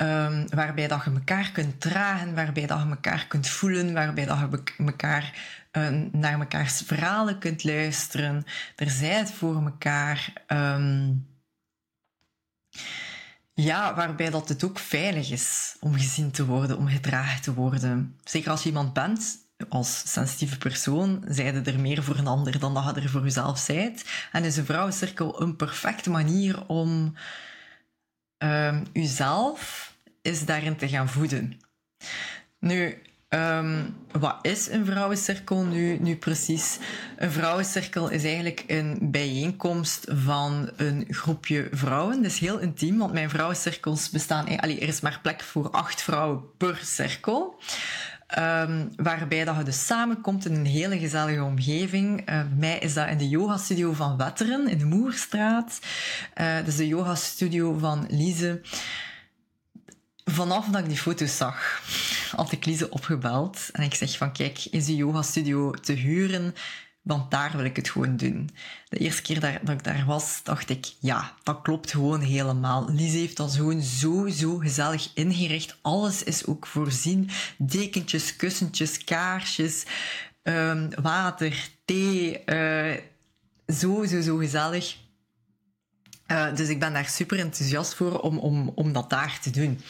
Um, 0.00 0.48
waarbij 0.48 0.88
dat 0.88 1.04
je 1.04 1.10
elkaar 1.10 1.50
kunt 1.50 1.80
dragen, 1.80 2.34
waarbij 2.34 2.66
dat 2.66 2.80
je 2.82 2.88
elkaar 2.88 3.26
kunt 3.26 3.48
voelen, 3.48 3.92
waarbij 3.92 4.24
dat 4.24 4.38
je 4.38 4.84
elkaar, 4.84 5.34
uh, 5.72 5.88
naar 6.12 6.38
mekaars 6.38 6.82
verhalen 6.86 7.38
kunt 7.38 7.64
luisteren. 7.64 8.44
Er 8.76 8.90
zijt 8.90 9.30
voor 9.30 9.64
elkaar. 9.64 10.32
Um, 10.46 11.26
ja, 13.54 13.94
waarbij 13.94 14.30
dat 14.30 14.48
het 14.48 14.64
ook 14.64 14.78
veilig 14.78 15.30
is 15.30 15.76
om 15.80 15.94
gezien 15.94 16.30
te 16.30 16.46
worden, 16.46 16.78
om 16.78 16.88
gedragen 16.88 17.42
te 17.42 17.54
worden. 17.54 18.16
Zeker 18.24 18.50
als 18.50 18.62
je 18.62 18.68
iemand 18.68 18.92
bent, 18.92 19.38
als 19.68 20.12
sensitieve 20.12 20.58
persoon, 20.58 21.24
zijde 21.28 21.70
er 21.70 21.80
meer 21.80 22.02
voor 22.02 22.16
een 22.16 22.26
ander 22.26 22.58
dan 22.58 22.74
dat 22.74 22.84
je 22.84 23.00
er 23.00 23.08
voor 23.08 23.22
jezelf 23.22 23.58
zijt. 23.58 24.04
En 24.32 24.44
is 24.44 24.56
een 24.56 24.64
vrouwencirkel 24.64 25.42
een 25.42 25.56
perfecte 25.56 26.10
manier 26.10 26.66
om 26.66 27.14
um, 28.38 28.86
jezelf 28.92 29.87
is 30.22 30.44
daarin 30.44 30.76
te 30.76 30.88
gaan 30.88 31.08
voeden. 31.08 31.60
Nu, 32.58 33.02
Um, 33.34 33.96
wat 34.12 34.38
is 34.42 34.68
een 34.70 34.86
vrouwencirkel 34.86 35.64
nu, 35.64 35.98
nu 36.00 36.16
precies? 36.16 36.78
Een 37.16 37.30
vrouwencirkel 37.30 38.08
is 38.08 38.24
eigenlijk 38.24 38.64
een 38.66 38.98
bijeenkomst 39.02 40.06
van 40.08 40.70
een 40.76 41.06
groepje 41.08 41.68
vrouwen. 41.70 42.22
Dat 42.22 42.30
is 42.30 42.38
heel 42.38 42.58
intiem, 42.58 42.98
want 42.98 43.12
mijn 43.12 43.30
vrouwencirkels 43.30 44.10
bestaan... 44.10 44.58
Allee, 44.58 44.80
er 44.80 44.88
is 44.88 45.00
maar 45.00 45.18
plek 45.22 45.40
voor 45.40 45.70
acht 45.70 46.02
vrouwen 46.02 46.56
per 46.56 46.80
cirkel. 46.82 47.60
Um, 48.38 48.92
waarbij 48.96 49.44
dat 49.44 49.56
je 49.56 49.62
dus 49.62 49.86
samenkomt 49.86 50.46
in 50.46 50.54
een 50.54 50.66
hele 50.66 50.98
gezellige 50.98 51.42
omgeving. 51.42 52.24
Bij 52.24 52.46
mij 52.58 52.78
is 52.78 52.94
dat 52.94 53.08
in 53.08 53.18
de 53.18 53.28
yogastudio 53.28 53.92
van 53.92 54.16
Wetteren, 54.16 54.68
in 54.68 54.78
de 54.78 54.84
Moerstraat. 54.84 55.78
Uh, 56.40 56.56
dat 56.56 56.66
is 56.66 56.76
de 56.76 56.86
yogastudio 56.86 57.78
van 57.78 58.06
Lise. 58.10 58.60
Vanaf 60.30 60.66
dat 60.66 60.80
ik 60.80 60.88
die 60.88 60.98
foto's 60.98 61.36
zag, 61.36 61.82
had 62.30 62.52
ik 62.52 62.64
Lise 62.64 62.90
opgebeld. 62.90 63.68
En 63.72 63.82
ik 63.82 63.94
zeg 63.94 64.16
van, 64.16 64.32
kijk, 64.32 64.64
is 64.64 64.84
die 64.84 64.96
yogastudio 64.96 65.70
te 65.70 65.92
huren? 65.92 66.54
Want 67.02 67.30
daar 67.30 67.52
wil 67.56 67.64
ik 67.64 67.76
het 67.76 67.90
gewoon 67.90 68.16
doen. 68.16 68.50
De 68.88 68.98
eerste 68.98 69.22
keer 69.22 69.40
dat, 69.40 69.68
ik 69.68 69.84
daar 69.84 70.04
was, 70.06 70.40
dacht 70.42 70.70
ik, 70.70 70.92
ja, 71.00 71.34
dat 71.42 71.62
klopt 71.62 71.90
gewoon 71.90 72.20
helemaal. 72.20 72.90
Lise 72.90 73.16
heeft 73.16 73.36
dat 73.36 73.54
gewoon 73.54 73.82
zo, 73.82 74.28
zo 74.28 74.56
gezellig 74.56 75.10
ingericht. 75.14 75.76
Alles 75.82 76.22
is 76.22 76.46
ook 76.46 76.66
voorzien. 76.66 77.30
Dekentjes, 77.56 78.36
kussentjes, 78.36 79.04
kaarsjes, 79.04 79.84
um, 80.42 80.90
water, 81.02 81.68
thee. 81.84 82.42
Uh, 82.46 82.94
zo, 83.68 84.04
zo, 84.04 84.20
zo 84.20 84.36
gezellig. 84.36 84.96
Uh, 86.32 86.54
dus 86.54 86.68
ik 86.68 86.78
ben 86.78 86.92
daar 86.92 87.06
super 87.06 87.38
enthousiast 87.38 87.94
voor 87.94 88.20
om, 88.20 88.38
om, 88.38 88.72
om 88.74 88.92
dat 88.92 89.10
daar 89.10 89.38
te 89.42 89.50
doen. 89.50 89.80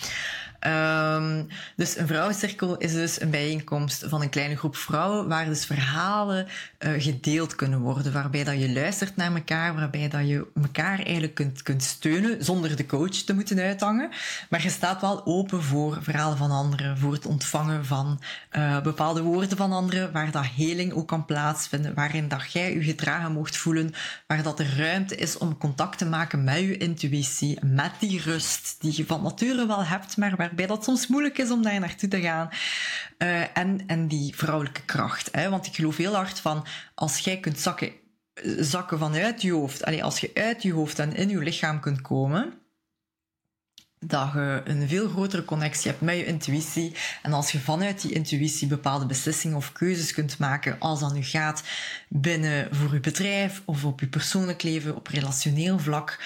Um, 0.67 1.47
dus 1.77 1.97
een 1.97 2.07
vrouwencirkel 2.07 2.77
is 2.77 2.93
dus 2.93 3.21
een 3.21 3.31
bijeenkomst 3.31 4.05
van 4.07 4.23
een 4.23 4.29
kleine 4.29 4.57
groep 4.57 4.77
vrouwen 4.77 5.29
waar 5.29 5.45
dus 5.45 5.67
verhalen 5.67 6.47
uh, 6.79 7.03
gedeeld 7.03 7.55
kunnen 7.55 7.81
worden, 7.81 8.13
waarbij 8.13 8.45
dat 8.45 8.61
je 8.61 8.73
luistert 8.73 9.17
naar 9.17 9.35
elkaar, 9.35 9.75
waarbij 9.75 10.09
dat 10.09 10.29
je 10.29 10.47
elkaar 10.63 10.99
eigenlijk 10.99 11.35
kunt, 11.35 11.63
kunt 11.63 11.83
steunen 11.83 12.45
zonder 12.45 12.77
de 12.77 12.87
coach 12.87 13.11
te 13.11 13.35
moeten 13.35 13.59
uithangen. 13.59 14.11
Maar 14.51 14.63
je 14.63 14.71
staat 14.71 15.01
wel 15.01 15.27
open 15.27 15.63
voor 15.63 15.99
verhalen 16.01 16.39
van 16.39 16.51
anderen, 16.51 16.99
voor 16.99 17.13
het 17.13 17.27
ontvangen 17.27 17.85
van 17.85 18.21
uh, 18.53 18.81
bepaalde 18.81 19.23
woorden 19.23 19.57
van 19.57 19.73
anderen, 19.73 20.13
waar 20.13 20.31
dat 20.31 20.47
heling 20.47 20.93
ook 20.93 21.09
kan 21.09 21.25
plaatsvinden, 21.25 21.95
waarin 21.95 22.29
dat 22.29 22.53
jij 22.53 22.75
je 22.75 22.83
gedragen 22.83 23.33
mocht 23.33 23.57
voelen, 23.57 23.95
waar 24.27 24.43
dat 24.43 24.59
er 24.59 24.77
ruimte 24.77 25.17
is 25.17 25.39
om 25.39 25.59
contact 25.59 25.99
te 25.99 26.07
maken 26.07 26.45
met 26.45 26.59
je 26.59 26.77
intuïtie, 26.77 27.59
met 27.65 27.93
die 27.99 28.21
rust 28.21 28.77
die 28.81 28.93
je 28.97 29.07
van 29.07 29.23
nature 29.23 29.67
wel 29.67 29.85
hebt, 29.85 30.17
maar 30.17 30.37
waar 30.37 30.48
waarbij 30.49 30.67
dat 30.67 30.85
soms 30.85 31.07
moeilijk 31.07 31.39
is 31.39 31.51
om 31.51 31.63
daar 31.63 31.81
naartoe 31.81 32.09
te 32.09 32.21
gaan. 32.21 32.49
Uh, 33.19 33.57
en, 33.59 33.81
en 33.87 34.09
die 34.09 34.37
vrouwelijke 34.37 34.83
kracht. 34.83 35.29
Hè? 35.33 35.51
Want 35.51 35.67
ik 35.67 35.75
geloof 35.75 35.97
heel 35.97 36.15
hard 36.15 36.41
van, 36.41 36.67
als 36.95 37.19
jij 37.19 37.41
kunt 37.41 37.59
zakken, 37.59 37.93
zakken 38.59 38.99
vanuit 38.99 39.43
je 39.43 39.53
hoofd, 39.53 39.85
allee, 39.85 40.05
als 40.05 40.21
je 40.21 40.31
uit 40.35 40.63
je 40.63 40.73
hoofd 40.73 40.99
en 40.99 41.15
in 41.15 41.29
je 41.29 41.39
lichaam 41.39 41.81
kunt 41.81 42.01
komen, 42.01 42.53
dat 44.01 44.33
je 44.33 44.61
een 44.65 44.89
veel 44.89 45.09
grotere 45.09 45.45
connectie 45.45 45.91
hebt 45.91 46.03
met 46.03 46.17
je 46.17 46.27
intuïtie. 46.27 46.95
En 47.23 47.33
als 47.33 47.53
je 47.53 47.59
vanuit 47.59 48.03
die 48.03 48.13
intuïtie 48.13 48.69
bepaalde 48.69 49.07
beslissingen 49.07 49.57
of 49.57 49.73
keuzes 49.73 50.13
kunt 50.13 50.39
maken, 50.39 50.77
als 50.79 51.01
dat 51.01 51.15
nu 51.15 51.23
gaat 51.23 51.63
binnen 52.09 52.69
voor 52.75 52.93
je 52.93 53.01
bedrijf 53.01 53.63
of 53.65 53.85
op 53.85 54.01
je 54.01 54.07
persoonlijk 54.07 54.63
leven, 54.63 54.97
op 54.97 55.07
relationeel 55.07 55.79
vlak, 55.79 56.19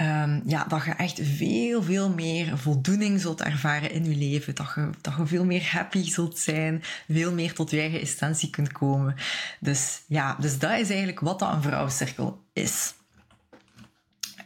um, 0.00 0.42
ja, 0.46 0.64
dat 0.64 0.84
je 0.84 0.90
echt 0.90 1.20
veel, 1.22 1.82
veel 1.82 2.10
meer 2.10 2.58
voldoening 2.58 3.20
zult 3.20 3.42
ervaren 3.42 3.90
in 3.90 4.04
je 4.04 4.16
leven. 4.16 4.54
Dat 4.54 4.72
je, 4.74 4.90
dat 5.00 5.14
je 5.16 5.26
veel 5.26 5.44
meer 5.44 5.70
happy 5.72 6.10
zult 6.10 6.38
zijn, 6.38 6.82
veel 7.08 7.32
meer 7.32 7.54
tot 7.54 7.70
je 7.70 7.80
eigen 7.80 8.00
essentie 8.00 8.50
kunt 8.50 8.72
komen. 8.72 9.14
Dus 9.60 10.02
ja, 10.06 10.36
dus 10.40 10.58
dat 10.58 10.78
is 10.78 10.88
eigenlijk 10.88 11.20
wat 11.20 11.38
dat 11.38 11.52
een 11.52 11.62
vrouwencirkel 11.62 12.42
is. 12.52 12.92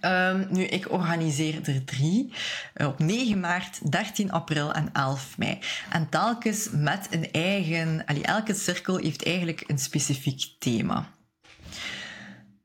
Um, 0.04 0.46
nu, 0.50 0.64
ik 0.64 0.92
organiseer 0.92 1.68
er 1.68 1.84
drie. 1.84 2.32
Uh, 2.76 2.86
op 2.86 2.98
9 2.98 3.40
maart, 3.40 3.90
13 3.90 4.32
april 4.32 4.72
en 4.72 4.88
11 4.92 5.38
mei. 5.38 5.58
En 5.90 6.08
telkens 6.08 6.68
met 6.72 7.06
een 7.10 7.30
eigen... 7.32 8.04
Allee, 8.06 8.22
elke 8.22 8.54
cirkel 8.54 8.96
heeft 8.96 9.24
eigenlijk 9.24 9.64
een 9.66 9.78
specifiek 9.78 10.54
thema. 10.58 11.10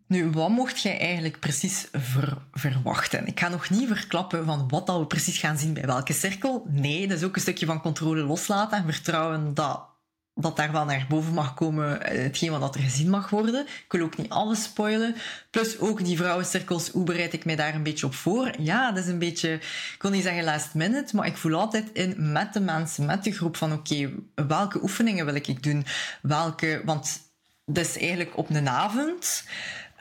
Nu, 0.07 0.29
wat 0.29 0.49
mocht 0.49 0.81
jij 0.81 0.99
eigenlijk 0.99 1.39
precies 1.39 1.87
ver 1.91 2.37
verwachten? 2.51 3.27
Ik 3.27 3.39
ga 3.39 3.47
nog 3.47 3.69
niet 3.69 3.87
verklappen 3.87 4.45
van 4.45 4.67
wat 4.67 4.87
dat 4.87 4.99
we 4.99 5.05
precies 5.05 5.37
gaan 5.37 5.57
zien 5.57 5.73
bij 5.73 5.85
welke 5.85 6.13
cirkel. 6.13 6.65
Nee, 6.69 7.07
dat 7.07 7.17
is 7.17 7.23
ook 7.23 7.35
een 7.35 7.41
stukje 7.41 7.65
van 7.65 7.81
controle 7.81 8.21
loslaten 8.21 8.77
en 8.77 8.93
vertrouwen 8.93 9.53
dat, 9.53 9.85
dat 10.33 10.55
daar 10.55 10.71
wel 10.71 10.85
naar 10.85 11.05
boven 11.09 11.33
mag 11.33 11.53
komen, 11.53 12.01
eh, 12.01 12.23
hetgeen 12.23 12.59
wat 12.59 12.75
er 12.75 12.81
gezien 12.81 13.09
mag 13.09 13.29
worden. 13.29 13.61
Ik 13.61 13.91
wil 13.91 14.01
ook 14.01 14.17
niet 14.17 14.29
alles 14.29 14.63
spoilen. 14.63 15.15
Plus 15.49 15.79
ook 15.79 16.05
die 16.05 16.17
vrouwencirkels, 16.17 16.89
hoe 16.89 17.03
bereid 17.03 17.33
ik 17.33 17.45
mij 17.45 17.55
daar 17.55 17.75
een 17.75 17.83
beetje 17.83 18.05
op 18.05 18.15
voor? 18.15 18.51
Ja, 18.59 18.91
dat 18.91 19.03
is 19.03 19.09
een 19.09 19.19
beetje, 19.19 19.53
ik 19.93 20.01
wil 20.01 20.11
niet 20.11 20.23
zeggen 20.23 20.43
last 20.43 20.73
minute, 20.73 21.15
maar 21.15 21.27
ik 21.27 21.37
voel 21.37 21.59
altijd 21.59 21.89
in 21.93 22.31
met 22.31 22.53
de 22.53 22.59
mensen, 22.59 23.05
met 23.05 23.23
de 23.23 23.31
groep 23.31 23.57
van 23.57 23.73
oké, 23.73 24.09
welke 24.35 24.81
oefeningen 24.81 25.25
wil 25.25 25.35
ik 25.35 25.63
doen? 25.63 25.85
Welke, 26.21 26.81
want 26.85 27.25
dat 27.65 27.85
is 27.85 27.97
eigenlijk 27.97 28.37
op 28.37 28.49
een 28.49 28.69
avond. 28.69 29.43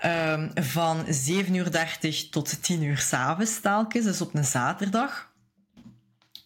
Um, 0.05 0.51
van 0.55 1.07
7.30 1.07 1.11
uur 1.53 2.29
tot 2.31 2.63
10 2.63 2.83
uur 2.83 2.99
s'avonds 2.99 3.61
telkens, 3.61 4.05
dus 4.05 4.21
op 4.21 4.35
een 4.35 4.45
zaterdag. 4.45 5.35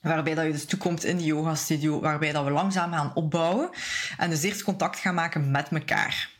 Waarbij 0.02 0.34
dat 0.34 0.44
je 0.44 0.52
dus 0.52 0.64
toekomt 0.64 1.04
in 1.04 1.16
de 1.16 1.24
yoga 1.24 1.54
studio, 1.54 2.00
waarbij 2.00 2.32
dat 2.32 2.44
we 2.44 2.50
langzaam 2.50 2.92
gaan 2.92 3.14
opbouwen 3.14 3.70
en 4.16 4.30
dus 4.30 4.42
eerst 4.42 4.62
contact 4.62 4.98
gaan 4.98 5.14
maken 5.14 5.50
met 5.50 5.68
elkaar. 5.68 6.30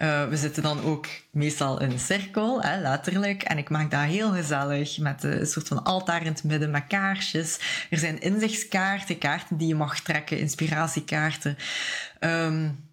Uh, 0.00 0.28
we 0.28 0.36
zitten 0.36 0.62
dan 0.62 0.82
ook 0.82 1.06
meestal 1.30 1.80
in 1.80 1.90
een 1.90 1.98
cirkel, 1.98 2.62
hè, 2.62 2.80
letterlijk. 2.80 3.42
En 3.42 3.58
ik 3.58 3.70
maak 3.70 3.90
dat 3.90 4.00
heel 4.00 4.32
gezellig 4.32 4.98
met 4.98 5.22
een 5.22 5.46
soort 5.46 5.68
van 5.68 5.84
altaar 5.84 6.20
in 6.20 6.32
het 6.32 6.44
midden 6.44 6.70
met 6.70 6.86
kaarsjes. 6.86 7.58
Er 7.90 7.98
zijn 7.98 8.20
inzichtskaarten, 8.20 9.18
kaarten 9.18 9.56
die 9.56 9.68
je 9.68 9.74
mag 9.74 10.00
trekken, 10.00 10.38
inspiratiekaarten. 10.38 11.56
Um, 12.20 12.88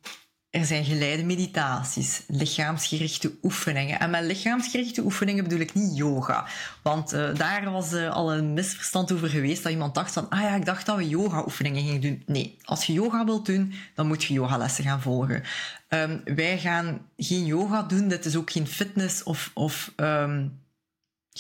er 0.52 0.66
zijn 0.66 0.86
geleide 0.86 1.24
meditaties, 1.24 2.22
lichaamsgerichte 2.28 3.32
oefeningen. 3.42 4.00
En 4.00 4.10
met 4.10 4.24
lichaamsgerichte 4.24 5.02
oefeningen 5.02 5.44
bedoel 5.44 5.60
ik 5.60 5.74
niet 5.74 5.98
yoga. 5.98 6.48
Want 6.82 7.14
uh, 7.14 7.36
daar 7.36 7.72
was 7.72 7.94
uh, 7.94 8.12
al 8.12 8.34
een 8.34 8.54
misverstand 8.54 9.12
over 9.12 9.30
geweest 9.30 9.64
dat 9.64 9.72
iemand 9.72 9.96
dacht 9.96 10.14
van, 10.14 10.30
ah 10.30 10.42
ja, 10.42 10.56
ik 10.56 10.66
dacht 10.66 10.86
dat 10.86 10.98
we 10.98 11.08
yoga 11.08 11.44
oefeningen 11.44 11.84
gingen 11.84 12.02
doen. 12.02 12.24
Nee, 12.26 12.58
als 12.64 12.86
je 12.86 12.94
yoga 12.94 13.26
wilt 13.26 13.46
doen, 13.46 13.74
dan 13.96 14.08
moet 14.08 14.24
je 14.24 14.34
yogalessen 14.34 14.84
gaan 14.84 15.02
volgen. 15.02 15.44
Um, 15.90 16.22
wij 16.26 16.60
gaan 16.60 17.02
geen 17.18 17.46
yoga 17.46 17.84
doen, 17.84 18.08
dit 18.08 18.26
is 18.26 18.36
ook 18.36 18.52
geen 18.52 18.68
fitness 18.68 19.24
of, 19.24 19.52
of 19.54 19.92
um, 19.96 20.61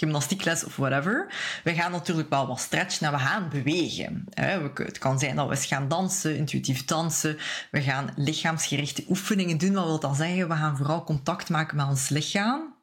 gymnastiekles 0.01 0.63
of 0.63 0.75
whatever. 0.75 1.33
We 1.63 1.73
gaan 1.73 1.91
natuurlijk 1.91 2.29
wel 2.29 2.47
wat 2.47 2.59
stretchen 2.59 3.07
en 3.07 3.13
we 3.13 3.19
gaan 3.19 3.49
bewegen. 3.49 4.25
Het 4.73 4.97
kan 4.97 5.19
zijn 5.19 5.35
dat 5.35 5.49
we 5.49 5.55
gaan 5.55 5.87
dansen, 5.87 6.37
intuïtief 6.37 6.85
dansen. 6.85 7.37
We 7.71 7.81
gaan 7.81 8.13
lichaamsgerichte 8.15 9.03
oefeningen 9.09 9.57
doen. 9.57 9.73
Wat 9.73 9.85
wil 9.85 9.99
dat 9.99 10.15
zeggen? 10.15 10.47
We 10.47 10.55
gaan 10.55 10.77
vooral 10.77 11.03
contact 11.03 11.49
maken 11.49 11.77
met 11.77 11.87
ons 11.87 12.09
lichaam. 12.09 12.75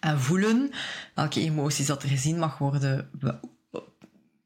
En 0.00 0.20
voelen 0.20 0.70
welke 1.14 1.40
emoties 1.40 1.86
dat 1.86 2.02
er 2.02 2.08
gezien 2.08 2.38
mag 2.38 2.58
worden. 2.58 3.10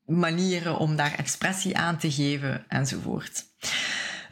Manieren 0.07 0.79
om 0.79 0.97
daar 0.97 1.15
expressie 1.15 1.77
aan 1.77 1.99
te 1.99 2.11
geven 2.11 2.65
enzovoort. 2.69 3.45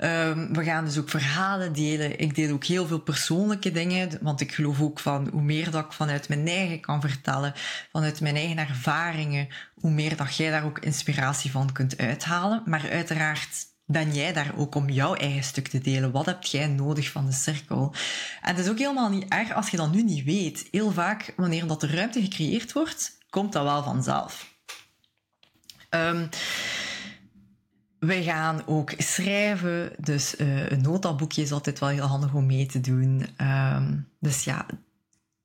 Um, 0.01 0.53
we 0.53 0.65
gaan 0.65 0.85
dus 0.85 0.99
ook 0.99 1.09
verhalen 1.09 1.73
delen. 1.73 2.19
Ik 2.19 2.35
deel 2.35 2.53
ook 2.53 2.65
heel 2.65 2.87
veel 2.87 3.01
persoonlijke 3.01 3.71
dingen, 3.71 4.19
want 4.21 4.41
ik 4.41 4.53
geloof 4.53 4.81
ook 4.81 5.01
van 5.01 5.29
hoe 5.33 5.43
meer 5.43 5.71
dat 5.71 5.85
ik 5.85 5.93
vanuit 5.93 6.29
mijn 6.29 6.49
eigen 6.49 6.81
kan 6.81 7.01
vertellen, 7.01 7.55
vanuit 7.93 8.21
mijn 8.21 8.37
eigen 8.37 8.59
ervaringen, 8.59 9.49
hoe 9.75 9.91
meer 9.91 10.17
dat 10.17 10.37
jij 10.37 10.51
daar 10.51 10.65
ook 10.65 10.79
inspiratie 10.79 11.51
van 11.51 11.73
kunt 11.73 11.99
uithalen. 11.99 12.63
Maar 12.65 12.91
uiteraard 12.91 13.75
ben 13.87 14.15
jij 14.15 14.33
daar 14.33 14.53
ook 14.57 14.75
om 14.75 14.89
jouw 14.89 15.15
eigen 15.15 15.45
stuk 15.45 15.69
te 15.69 15.79
delen? 15.79 16.11
Wat 16.11 16.27
heb 16.27 16.43
jij 16.45 16.67
nodig 16.67 17.11
van 17.11 17.27
de 17.27 17.33
cirkel? 17.33 17.95
En 18.43 18.55
het 18.55 18.65
is 18.65 18.71
ook 18.71 18.79
helemaal 18.79 19.11
niet 19.11 19.29
erg 19.29 19.55
als 19.55 19.69
je 19.69 19.77
dat 19.77 19.93
nu 19.93 20.03
niet 20.03 20.25
weet. 20.25 20.69
Heel 20.71 20.93
vaak, 20.93 21.33
wanneer 21.37 21.67
dat 21.67 21.81
de 21.81 21.87
ruimte 21.87 22.21
gecreëerd 22.21 22.73
wordt, 22.73 23.19
komt 23.31 23.53
dat 23.53 23.65
wel 23.65 23.83
vanzelf. 23.83 24.55
Um, 25.91 26.29
we 27.99 28.23
gaan 28.23 28.67
ook 28.67 28.93
schrijven, 28.97 29.93
dus 29.99 30.35
uh, 30.39 30.71
een 30.71 30.81
notaboekje 30.81 31.43
is 31.43 31.53
altijd 31.53 31.79
wel 31.79 31.89
heel 31.89 32.07
handig 32.07 32.35
om 32.35 32.47
mee 32.47 32.67
te 32.67 32.81
doen. 32.81 33.27
Um, 33.41 34.09
dus 34.21 34.45
ja, 34.45 34.67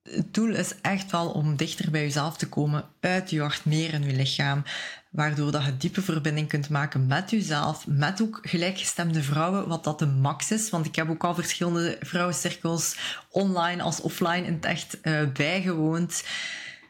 het 0.03 0.33
doel 0.33 0.55
is 0.55 0.75
echt 0.81 1.11
wel 1.11 1.29
om 1.29 1.55
dichter 1.55 1.91
bij 1.91 2.01
jezelf 2.01 2.37
te 2.37 2.49
komen, 2.49 2.85
uit 2.99 3.29
je 3.29 3.39
hart, 3.39 3.65
meer 3.65 3.93
in 3.93 4.03
je 4.03 4.13
lichaam, 4.13 4.63
waardoor 5.09 5.51
dat 5.51 5.65
je 5.65 5.77
diepe 5.77 6.01
verbinding 6.01 6.47
kunt 6.47 6.69
maken 6.69 7.07
met 7.07 7.29
jezelf, 7.29 7.87
met 7.87 8.21
ook 8.21 8.39
gelijkgestemde 8.41 9.23
vrouwen, 9.23 9.67
wat 9.67 9.83
dat 9.83 9.99
de 9.99 10.07
max 10.07 10.51
is. 10.51 10.69
Want 10.69 10.85
ik 10.85 10.95
heb 10.95 11.09
ook 11.09 11.23
al 11.23 11.35
verschillende 11.35 11.97
vrouwencirkels, 11.99 12.97
online 13.29 13.81
als 13.81 14.01
offline, 14.01 14.45
in 14.45 14.53
het 14.53 14.65
echt 14.65 14.97
uh, 15.01 15.31
bijgewoond. 15.33 16.23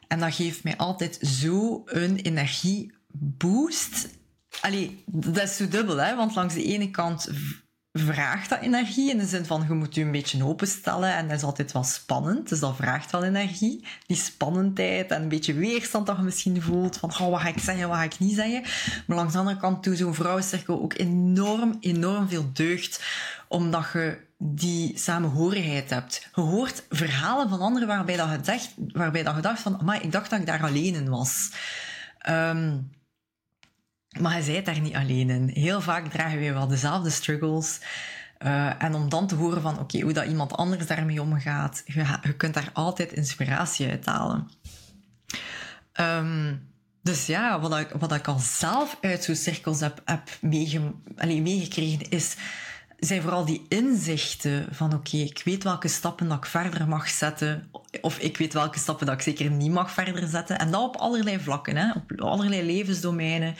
En 0.07 0.19
dat 0.19 0.35
geeft 0.35 0.63
mij 0.63 0.77
altijd 0.77 1.19
zo 1.21 1.81
een 1.85 2.15
energieboost. 2.17 4.07
Allee, 4.61 5.03
dat 5.05 5.43
is 5.43 5.55
zo 5.55 5.67
dubbel, 5.67 5.97
hè? 5.97 6.15
want 6.15 6.35
langs 6.35 6.53
de 6.53 6.63
ene 6.63 6.91
kant 6.91 7.29
vraagt 7.93 8.49
dat 8.49 8.61
energie 8.61 9.11
in 9.11 9.17
de 9.17 9.25
zin 9.25 9.45
van 9.45 9.65
je 9.67 9.73
moet 9.73 9.95
je 9.95 10.01
een 10.01 10.11
beetje 10.11 10.45
openstellen 10.45 11.15
en 11.15 11.27
dat 11.27 11.37
is 11.37 11.43
altijd 11.43 11.71
wel 11.71 11.83
spannend, 11.83 12.49
dus 12.49 12.59
dat 12.59 12.75
vraagt 12.75 13.11
wel 13.11 13.23
energie. 13.23 13.85
Die 14.05 14.17
spannendheid 14.17 15.11
en 15.11 15.21
een 15.21 15.27
beetje 15.27 15.53
weerstand 15.53 16.05
dat 16.05 16.17
je 16.17 16.23
misschien 16.23 16.61
voelt 16.61 16.97
van 16.97 17.09
oh, 17.09 17.29
wat 17.29 17.41
ga 17.41 17.47
ik 17.47 17.59
zeggen, 17.59 17.87
wat 17.87 17.97
ga 17.97 18.03
ik 18.03 18.19
niet 18.19 18.35
zeggen. 18.35 18.61
Maar 19.07 19.17
langs 19.17 19.33
de 19.33 19.39
andere 19.39 19.57
kant 19.57 19.83
doet 19.83 19.97
zo'n 19.97 20.13
vrouwencirkel 20.13 20.81
ook 20.81 20.97
enorm, 20.97 21.77
enorm 21.79 22.29
veel 22.29 22.49
deugd, 22.53 23.03
omdat 23.47 23.89
je 23.93 24.17
die 24.37 24.97
samenhorigheid 24.97 25.89
hebt. 25.89 26.29
Je 26.35 26.41
hoort 26.41 26.83
verhalen 26.89 27.49
van 27.49 27.59
anderen 27.59 27.87
waarbij 27.87 28.15
dat 28.17 28.29
je 28.29 28.39
dacht, 28.39 28.73
waarbij 28.93 29.23
dat 29.23 29.35
je 29.35 29.41
dacht 29.41 29.61
van, 29.61 29.79
maar 29.83 30.03
ik 30.03 30.11
dacht 30.11 30.29
dat 30.29 30.39
ik 30.39 30.45
daar 30.45 30.63
alleen 30.63 30.95
in 30.95 31.09
was. 31.09 31.51
Um, 32.29 32.89
maar 34.19 34.43
je 34.43 34.51
bent 34.51 34.65
daar 34.65 34.79
niet 34.79 34.95
alleen 34.95 35.29
in. 35.29 35.49
Heel 35.53 35.81
vaak 35.81 36.07
dragen 36.07 36.39
we 36.39 36.53
wel 36.53 36.67
dezelfde 36.67 37.09
struggles. 37.09 37.79
Uh, 38.39 38.83
en 38.83 38.93
om 38.93 39.09
dan 39.09 39.27
te 39.27 39.35
horen 39.35 39.61
van, 39.61 39.79
oké, 39.79 39.99
hoe 39.99 40.13
dat 40.13 40.25
iemand 40.25 40.53
anders 40.53 40.87
daarmee 40.87 41.21
omgaat, 41.21 41.83
je, 41.85 42.33
kunt 42.37 42.53
daar 42.53 42.69
altijd 42.73 43.13
inspiratie 43.13 43.89
uit 43.89 44.05
halen. 44.05 44.49
Um, 45.99 46.69
dus 47.03 47.25
ja, 47.25 47.59
wat 47.59 47.79
ik, 47.79 47.89
wat 47.99 48.13
ik 48.13 48.27
al 48.27 48.39
zelf 48.39 48.97
uit 49.01 49.23
zo'n 49.23 49.35
cirkels 49.35 49.79
heb, 49.79 50.01
heb 50.05 50.29
meege, 50.41 50.93
meegekregen, 51.25 52.09
is, 52.09 52.35
zijn 53.07 53.21
vooral 53.21 53.45
die 53.45 53.65
inzichten 53.67 54.67
van, 54.71 54.93
oké, 54.93 55.17
ik 55.17 55.41
weet 55.45 55.63
welke 55.63 55.87
stappen 55.87 56.27
dat 56.27 56.37
ik 56.37 56.45
verder 56.45 56.87
mag 56.87 57.09
zetten, 57.09 57.69
of 58.01 58.17
ik 58.19 58.37
weet 58.37 58.53
welke 58.53 58.79
stappen 58.79 59.05
dat 59.05 59.15
ik 59.15 59.21
zeker 59.21 59.51
niet 59.51 59.71
mag 59.71 59.91
verder 59.91 60.27
zetten. 60.27 60.59
En 60.59 60.71
dat 60.71 60.81
op 60.81 60.95
allerlei 60.95 61.39
vlakken, 61.39 61.75
hè, 61.75 61.91
op 61.91 62.21
allerlei 62.21 62.63
levensdomeinen 62.63 63.55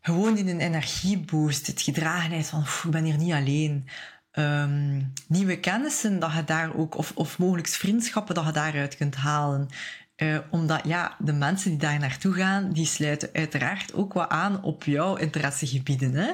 gewoon 0.00 0.36
in 0.36 0.48
een 0.48 0.60
energieboost, 0.60 1.66
het 1.66 1.82
gedragenheid 1.82 2.46
van 2.46 2.60
ik 2.60 2.90
ben 2.90 3.04
hier 3.04 3.16
niet 3.16 3.32
alleen. 3.32 3.88
Um, 4.32 5.12
nieuwe 5.26 5.60
kennissen 5.60 6.18
dat 6.18 6.32
je 6.32 6.44
daar 6.44 6.74
ook, 6.74 6.96
of, 6.96 7.12
of 7.14 7.38
mogelijk 7.38 7.68
vriendschappen 7.68 8.34
dat 8.34 8.44
je 8.46 8.52
daaruit 8.52 8.96
kunt 8.96 9.14
halen. 9.14 9.68
Uh, 10.16 10.38
omdat 10.50 10.80
ja, 10.84 11.16
de 11.18 11.32
mensen 11.32 11.70
die 11.70 11.78
daar 11.78 11.98
naartoe 11.98 12.32
gaan, 12.32 12.72
die 12.72 12.86
sluiten 12.86 13.28
uiteraard 13.32 13.94
ook 13.94 14.12
wat 14.12 14.28
aan 14.28 14.62
op 14.62 14.84
jouw 14.84 15.16
interessegebieden. 15.16 16.14
Hè? 16.14 16.30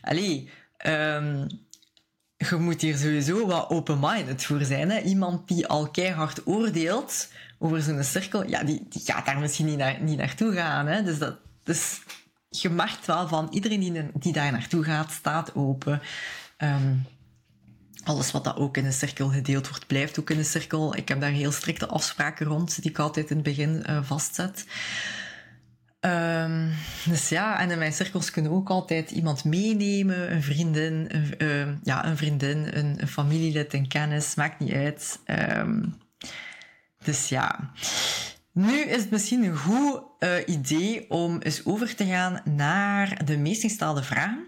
Allee, 0.00 0.50
um, 0.86 1.46
je 2.36 2.56
moet 2.56 2.80
hier 2.80 2.96
sowieso 2.96 3.46
wat 3.46 3.70
open-minded 3.70 4.44
voor 4.44 4.64
zijn. 4.64 4.90
Hè? 4.90 5.00
Iemand 5.00 5.48
die 5.48 5.66
al 5.66 5.90
keihard 5.90 6.46
oordeelt 6.46 7.28
over 7.58 7.82
zo'n 7.82 8.04
cirkel, 8.04 8.48
ja, 8.48 8.62
die, 8.62 8.86
die 8.88 9.02
gaat 9.04 9.26
daar 9.26 9.38
misschien 9.38 9.66
niet, 9.66 9.78
naar, 9.78 10.02
niet 10.02 10.18
naartoe 10.18 10.52
gaan. 10.52 10.86
Hè? 10.86 11.02
Dus 11.02 11.18
dat, 11.18 11.36
dus 11.62 12.00
je 12.48 12.70
merkt 12.70 13.06
wel 13.06 13.28
van 13.28 13.48
iedereen 13.50 13.80
die, 13.80 14.10
die 14.14 14.32
daar 14.32 14.52
naartoe 14.52 14.84
gaat, 14.84 15.12
staat 15.12 15.54
open. 15.54 16.00
Um, 16.58 17.06
alles 18.04 18.30
wat 18.30 18.44
dat 18.44 18.56
ook 18.56 18.76
in 18.76 18.84
een 18.84 18.92
cirkel 18.92 19.28
gedeeld 19.28 19.68
wordt, 19.68 19.86
blijft 19.86 20.20
ook 20.20 20.30
in 20.30 20.38
een 20.38 20.44
cirkel. 20.44 20.96
Ik 20.96 21.08
heb 21.08 21.20
daar 21.20 21.30
heel 21.30 21.52
strikte 21.52 21.86
afspraken 21.86 22.46
rond, 22.46 22.82
die 22.82 22.90
ik 22.90 22.98
altijd 22.98 23.30
in 23.30 23.36
het 23.36 23.44
begin 23.44 23.84
uh, 23.88 24.02
vastzet. 24.02 24.64
Um, 26.08 26.72
dus 27.04 27.28
ja, 27.28 27.60
en 27.60 27.70
in 27.70 27.78
mijn 27.78 27.92
cirkels 27.92 28.30
kunnen 28.30 28.52
ook 28.52 28.68
altijd 28.68 29.10
iemand 29.10 29.44
meenemen, 29.44 30.32
een 30.32 30.42
vriendin, 30.42 31.06
een, 31.08 31.34
uh, 31.38 31.68
ja, 31.82 32.06
een 32.06 32.16
vriendin, 32.16 32.76
een, 32.76 33.00
een, 33.00 33.08
familielid, 33.08 33.74
een 33.74 33.88
kennis, 33.88 34.34
maakt 34.34 34.58
niet 34.58 34.72
uit. 34.72 35.20
Um, 35.26 35.96
dus 37.04 37.28
ja. 37.28 37.70
Nu 38.52 38.80
is 38.80 39.00
het 39.00 39.10
misschien 39.10 39.44
een 39.44 39.56
goed 39.56 40.02
uh, 40.18 40.34
idee 40.46 41.10
om 41.10 41.38
eens 41.40 41.64
over 41.64 41.94
te 41.94 42.06
gaan 42.06 42.40
naar 42.44 43.24
de 43.24 43.36
meest 43.36 43.60
gestelde 43.60 44.02
vragen. 44.02 44.46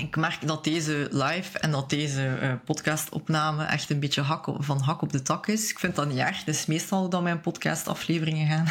Ik 0.00 0.16
merk 0.16 0.46
dat 0.46 0.64
deze 0.64 1.08
live 1.10 1.58
en 1.58 1.70
dat 1.70 1.90
deze 1.90 2.38
uh, 2.42 2.52
podcastopname 2.64 3.64
echt 3.64 3.90
een 3.90 4.00
beetje 4.00 4.20
hak 4.20 4.46
op, 4.46 4.64
van 4.64 4.80
hak 4.80 5.02
op 5.02 5.12
de 5.12 5.22
tak 5.22 5.46
is. 5.46 5.70
Ik 5.70 5.78
vind 5.78 5.96
dat 5.96 6.08
niet 6.08 6.18
erg. 6.18 6.38
Het 6.38 6.54
is 6.54 6.66
meestal 6.66 7.08
dat 7.08 7.22
mijn 7.22 7.40
podcastafleveringen 7.40 8.46
gaan. 8.48 8.66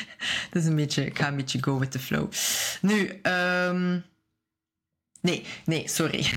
dus 0.52 0.64
een 0.64 0.76
beetje, 0.76 1.06
ik 1.06 1.18
ga 1.18 1.28
een 1.28 1.36
beetje 1.36 1.62
go 1.62 1.78
with 1.78 1.90
the 1.90 1.98
flow. 1.98 2.32
Nu, 2.80 3.20
um, 3.22 4.04
nee, 5.20 5.44
nee, 5.64 5.88
sorry. 5.88 6.30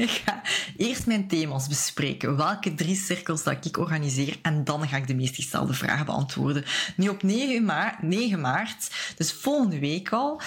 Ik 0.00 0.10
ga 0.24 0.42
eerst 0.76 1.06
mijn 1.06 1.28
thema's 1.28 1.68
bespreken. 1.68 2.36
Welke 2.36 2.74
drie 2.74 2.96
cirkels 2.96 3.42
dat 3.42 3.64
ik 3.64 3.76
organiseer. 3.76 4.38
En 4.42 4.64
dan 4.64 4.88
ga 4.88 4.96
ik 4.96 5.06
de 5.06 5.14
meest 5.14 5.34
gestelde 5.34 5.74
vragen 5.74 6.06
beantwoorden. 6.06 6.64
Nu 6.96 7.08
op 7.08 7.22
9 7.22 7.64
maart, 7.64 8.02
9 8.02 8.40
maart 8.40 8.90
dus 9.16 9.32
volgende 9.32 9.78
week 9.78 10.12
al, 10.12 10.40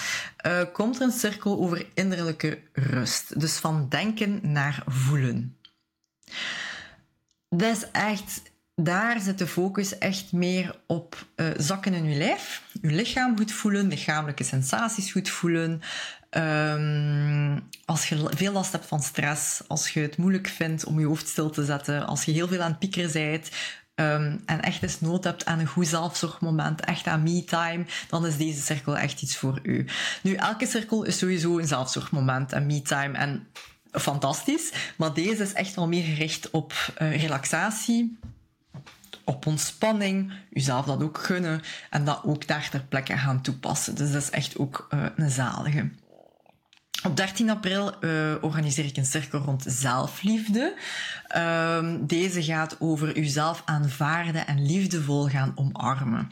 uh, 0.46 0.62
komt 0.72 0.96
er 0.96 1.02
een 1.02 1.12
cirkel 1.12 1.58
over 1.58 1.86
innerlijke 1.94 2.58
rust. 2.72 3.40
Dus 3.40 3.56
van 3.56 3.88
denken 3.88 4.40
naar 4.42 4.82
voelen. 4.86 5.58
Dat 7.48 7.76
is 7.76 7.90
echt 7.90 8.42
daar 8.76 9.20
zit 9.20 9.38
de 9.38 9.46
focus 9.46 9.98
echt 9.98 10.32
meer 10.32 10.80
op 10.86 11.26
uh, 11.36 11.46
zakken 11.56 11.94
in 11.94 12.04
je 12.04 12.16
lijf. 12.16 12.62
Je 12.82 12.90
lichaam 12.90 13.36
goed 13.36 13.52
voelen, 13.52 13.88
lichamelijke 13.88 14.44
sensaties 14.44 15.12
goed 15.12 15.28
voelen. 15.28 15.80
Um, 16.36 17.68
als 17.84 18.08
je 18.08 18.26
veel 18.36 18.52
last 18.52 18.72
hebt 18.72 18.86
van 18.86 19.02
stress, 19.02 19.62
als 19.68 19.88
je 19.90 20.00
het 20.00 20.16
moeilijk 20.16 20.48
vindt 20.48 20.84
om 20.84 21.00
je 21.00 21.06
hoofd 21.06 21.28
stil 21.28 21.50
te 21.50 21.64
zetten, 21.64 22.06
als 22.06 22.24
je 22.24 22.32
heel 22.32 22.48
veel 22.48 22.60
aan 22.60 22.70
het 22.70 22.78
piekeren 22.78 23.12
bent, 23.12 23.50
um, 23.94 24.42
en 24.46 24.62
echt 24.62 24.82
eens 24.82 25.00
nood 25.00 25.24
hebt 25.24 25.44
aan 25.44 25.58
een 25.58 25.66
goed 25.66 25.86
zelfzorgmoment, 25.86 26.80
echt 26.80 27.06
aan 27.06 27.22
me-time, 27.22 27.84
dan 28.08 28.26
is 28.26 28.36
deze 28.36 28.60
cirkel 28.60 28.98
echt 28.98 29.22
iets 29.22 29.36
voor 29.36 29.58
u. 29.62 29.86
Nu, 30.22 30.34
elke 30.34 30.66
cirkel 30.66 31.02
is 31.02 31.18
sowieso 31.18 31.58
een 31.58 31.66
zelfzorgmoment 31.66 32.52
en 32.52 32.66
me-time 32.66 33.18
en 33.18 33.46
fantastisch, 33.92 34.72
maar 34.96 35.14
deze 35.14 35.42
is 35.42 35.52
echt 35.52 35.74
wel 35.74 35.88
meer 35.88 36.04
gericht 36.04 36.50
op 36.50 36.72
uh, 37.02 37.20
relaxatie, 37.20 38.18
op 39.24 39.46
ontspanning, 39.46 40.32
jezelf 40.50 40.86
dat 40.86 41.02
ook 41.02 41.18
gunnen 41.18 41.62
en 41.90 42.04
dat 42.04 42.20
ook 42.24 42.46
daar 42.46 42.68
ter 42.70 42.84
plekke 42.88 43.16
gaan 43.16 43.42
toepassen. 43.42 43.94
Dus 43.94 44.12
dat 44.12 44.22
is 44.22 44.30
echt 44.30 44.58
ook 44.58 44.88
uh, 44.94 45.06
een 45.16 45.30
zalige. 45.30 45.90
Op 47.06 47.16
13 47.16 47.50
april 47.50 47.92
uh, 48.00 48.34
organiseer 48.40 48.84
ik 48.84 48.96
een 48.96 49.06
cirkel 49.06 49.38
rond 49.38 49.64
zelfliefde. 49.66 50.74
Uh, 51.36 51.94
deze 52.00 52.42
gaat 52.42 52.76
over 52.80 53.16
uzelf 53.16 53.62
aanvaarden 53.64 54.46
en 54.46 54.66
liefdevol 54.66 55.28
gaan 55.28 55.52
omarmen. 55.54 56.30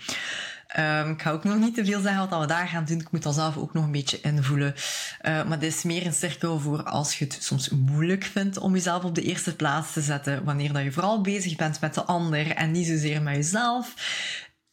Um, 0.78 1.10
ik 1.10 1.22
ga 1.22 1.30
ook 1.30 1.44
nog 1.44 1.58
niet 1.58 1.74
te 1.74 1.84
veel 1.84 2.00
zeggen 2.00 2.28
wat 2.28 2.40
we 2.40 2.46
daar 2.46 2.68
gaan 2.68 2.84
doen. 2.84 3.00
Ik 3.00 3.10
moet 3.10 3.22
dat 3.22 3.34
zelf 3.34 3.56
ook 3.56 3.72
nog 3.72 3.84
een 3.84 3.92
beetje 3.92 4.20
invoelen. 4.20 4.74
Uh, 5.22 5.44
maar 5.44 5.58
dit 5.58 5.74
is 5.74 5.82
meer 5.82 6.06
een 6.06 6.12
cirkel 6.12 6.58
voor 6.60 6.82
als 6.82 7.18
je 7.18 7.24
het 7.24 7.38
soms 7.40 7.68
moeilijk 7.68 8.24
vindt 8.24 8.58
om 8.58 8.72
jezelf 8.72 9.04
op 9.04 9.14
de 9.14 9.22
eerste 9.22 9.56
plaats 9.56 9.92
te 9.92 10.00
zetten. 10.00 10.44
Wanneer 10.44 10.72
dat 10.72 10.82
je 10.82 10.92
vooral 10.92 11.20
bezig 11.20 11.56
bent 11.56 11.80
met 11.80 11.94
de 11.94 12.04
ander 12.04 12.50
en 12.50 12.70
niet 12.70 12.86
zozeer 12.86 13.22
met 13.22 13.34
jezelf. 13.34 13.94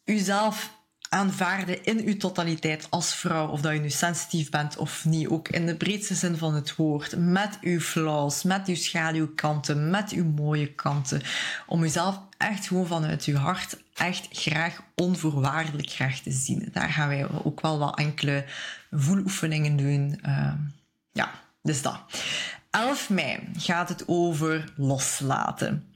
Uzelf 0.06 0.79
aanvaarden 1.10 1.84
in 1.84 2.00
uw 2.06 2.18
totaliteit 2.18 2.88
als 2.90 3.16
vrouw, 3.16 3.48
of 3.48 3.62
dat 3.62 3.74
je 3.74 3.80
nu 3.80 3.90
sensitief 3.90 4.50
bent 4.50 4.78
of 4.78 5.06
niet, 5.06 5.28
ook 5.28 5.48
in 5.48 5.66
de 5.66 5.76
breedste 5.76 6.16
zin 6.16 6.38
van 6.38 6.54
het 6.54 6.76
woord, 6.76 7.18
met 7.18 7.58
uw 7.62 7.80
flaws, 7.80 8.44
met 8.44 8.68
uw 8.68 8.76
schaduwkanten, 8.76 9.90
met 9.90 10.12
uw 10.12 10.26
mooie 10.26 10.74
kanten, 10.74 11.22
om 11.68 11.84
uzelf 11.84 12.20
echt 12.38 12.68
gewoon 12.68 12.88
vanuit 12.88 13.26
uw 13.26 13.36
hart 13.36 13.78
echt 13.94 14.28
graag 14.32 14.82
onvoorwaardelijk 14.96 15.90
graag 15.90 16.20
te 16.20 16.32
zien. 16.32 16.70
Daar 16.74 16.90
gaan 16.90 17.08
wij 17.08 17.28
ook 17.44 17.62
wel 17.62 17.80
wat 17.80 17.98
enkele 17.98 18.46
voeloefeningen 18.92 19.76
doen. 19.76 20.20
Uh, 20.26 20.54
ja, 21.12 21.32
dus 21.62 21.82
dat. 21.82 22.00
11 22.70 23.10
mei 23.10 23.40
gaat 23.58 23.90
het 23.90 24.04
over 24.08 24.74
loslaten. 24.76 25.94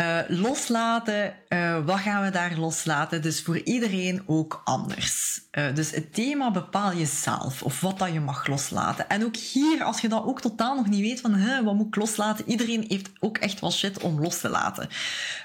Uh, 0.00 0.18
loslaten, 0.28 1.34
uh, 1.48 1.84
wat 1.84 1.98
gaan 1.98 2.22
we 2.22 2.30
daar 2.30 2.56
loslaten? 2.56 3.22
Dus 3.22 3.42
voor 3.42 3.58
iedereen 3.58 4.22
ook 4.26 4.60
anders. 4.64 5.40
Uh, 5.52 5.74
dus 5.74 5.90
het 5.90 6.14
thema 6.14 6.50
bepaal 6.50 6.92
je 6.92 7.06
zelf, 7.06 7.62
of 7.62 7.80
wat 7.80 7.98
dat 7.98 8.12
je 8.12 8.20
mag 8.20 8.46
loslaten. 8.46 9.08
En 9.08 9.24
ook 9.24 9.36
hier, 9.36 9.82
als 9.82 10.00
je 10.00 10.08
dat 10.08 10.24
ook 10.24 10.40
totaal 10.40 10.76
nog 10.76 10.86
niet 10.86 11.00
weet 11.00 11.20
van, 11.20 11.64
wat 11.64 11.74
moet 11.74 11.86
ik 11.86 11.96
loslaten? 11.96 12.48
Iedereen 12.48 12.84
heeft 12.88 13.10
ook 13.20 13.38
echt 13.38 13.60
wel 13.60 13.72
shit 13.72 14.02
om 14.02 14.20
los 14.20 14.40
te 14.40 14.48
laten. 14.48 14.88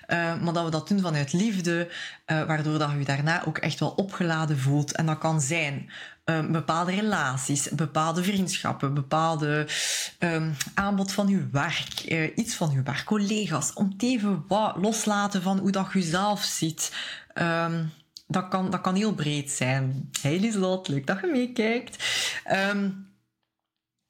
maar 0.08 0.54
dat 0.54 0.64
we 0.64 0.72
dat 0.72 0.88
doen 0.88 1.00
vanuit 1.00 1.34
liefde, 1.34 1.92
waardoor 2.26 2.78
dat 2.78 2.92
je 2.92 2.98
je 2.98 3.06
daarna 3.06 3.46
ook 3.46 3.58
echt 3.58 3.80
wel 3.80 3.90
opgeladen 3.90 4.60
voelt. 4.60 4.92
En 4.92 5.06
dat 5.06 5.18
kan 5.18 5.42
zijn 5.42 5.90
um, 6.30 6.52
bepaalde 6.52 6.92
relaties, 6.92 7.70
bepaalde 7.70 8.24
vriendschappen, 8.24 8.94
bepaalde 8.94 9.68
um, 10.20 10.56
aanbod 10.74 11.12
van 11.12 11.28
uw 11.28 11.50
werk, 11.52 12.04
uh, 12.06 12.38
iets 12.38 12.56
van 12.56 12.72
uw 12.72 12.84
werk, 12.84 13.04
collega's, 13.04 13.74
om 13.74 13.94
even 13.98 14.44
wat 14.48 14.76
loslaten 14.78 15.42
van 15.42 15.58
hoe 15.58 15.72
dat 15.72 15.90
je 15.94 16.02
zelf 16.02 16.44
ziet. 16.44 16.92
Um, 17.34 17.92
dat, 18.28 18.48
kan, 18.48 18.72
dat 18.72 18.82
kan 18.82 18.96
heel 18.96 19.13
breed 19.13 19.52
zijn. 19.52 20.10
Hey 20.22 20.40
Lieslot, 20.40 20.88
leuk 20.88 21.08
dat 21.08 21.20
je 21.22 21.28
meekijkt. 21.28 22.04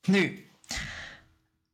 nu, 0.08 0.48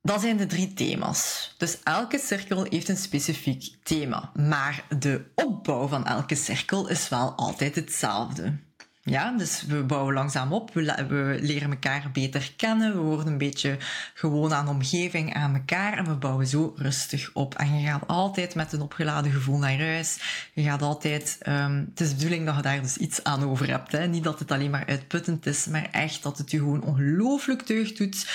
dat 0.02 0.22
zijn 0.22 0.38
de 0.38 0.46
drie 0.46 0.74
thema's. 0.74 1.54
Dus 1.58 1.78
elke 1.84 2.20
cirkel 2.20 2.64
heeft 2.70 2.90
een 2.90 2.98
specifiek 2.98 3.76
thema. 3.84 4.32
Maar 4.34 4.86
de 4.98 5.26
opbouw 5.36 5.88
van 5.88 6.06
elke 6.06 6.36
cirkel 6.36 6.88
is 6.88 7.10
wel 7.10 7.34
altijd 7.36 7.76
hetzelfde. 7.76 8.58
Ja, 9.06 9.38
dus 9.38 9.64
we 9.64 9.84
bouwen 9.84 10.14
langzaam 10.14 10.54
op, 10.54 10.74
we, 10.74 11.06
we, 11.08 11.38
leren 11.42 11.70
elkaar 11.70 12.10
beter 12.14 12.54
kennen, 12.58 12.94
we 12.94 13.00
worden 13.00 13.28
een 13.28 13.38
beetje 13.38 13.78
gewoon 14.14 14.54
aan 14.54 14.66
de 14.66 14.72
omgeving, 14.72 15.34
aan 15.34 15.56
elkaar 15.56 15.98
en 15.98 16.06
we 16.06 16.16
bouwen 16.16 16.48
zo 16.48 16.74
rustig 16.76 17.30
op. 17.34 17.56
En 17.56 17.80
je 17.80 17.88
gaat 17.88 18.08
altijd 18.08 18.56
met 18.56 18.74
een 18.74 18.82
opgeladen 18.82 19.32
gevoel 19.32 19.58
naar 19.58 19.78
huis. 19.78 20.20
Je 20.54 20.64
gaat 20.64 20.82
altijd, 20.82 21.38
um, 21.48 21.86
het 21.90 22.00
is 22.00 22.10
de 22.10 22.16
bedoeling 22.16 22.46
dat 22.46 22.56
je 22.56 22.62
daar 22.62 22.82
dus 22.82 22.98
iets 22.98 23.24
aan 23.24 23.44
over 23.44 23.70
hebt. 23.70 23.92
Hè? 23.92 24.08
Niet 24.08 24.24
dat 24.24 24.40
het 24.40 24.52
alleen 24.52 24.72
maar 24.72 24.86
uitputtend 24.86 25.46
is, 25.46 25.66
maar 25.66 25.88
echt 25.92 26.24
dat 26.24 26.38
het 26.38 26.52
je 26.52 26.58
gewoon 26.58 26.84
ongelooflijk 26.84 27.68
deugd 27.68 27.98
doet. 27.98 28.28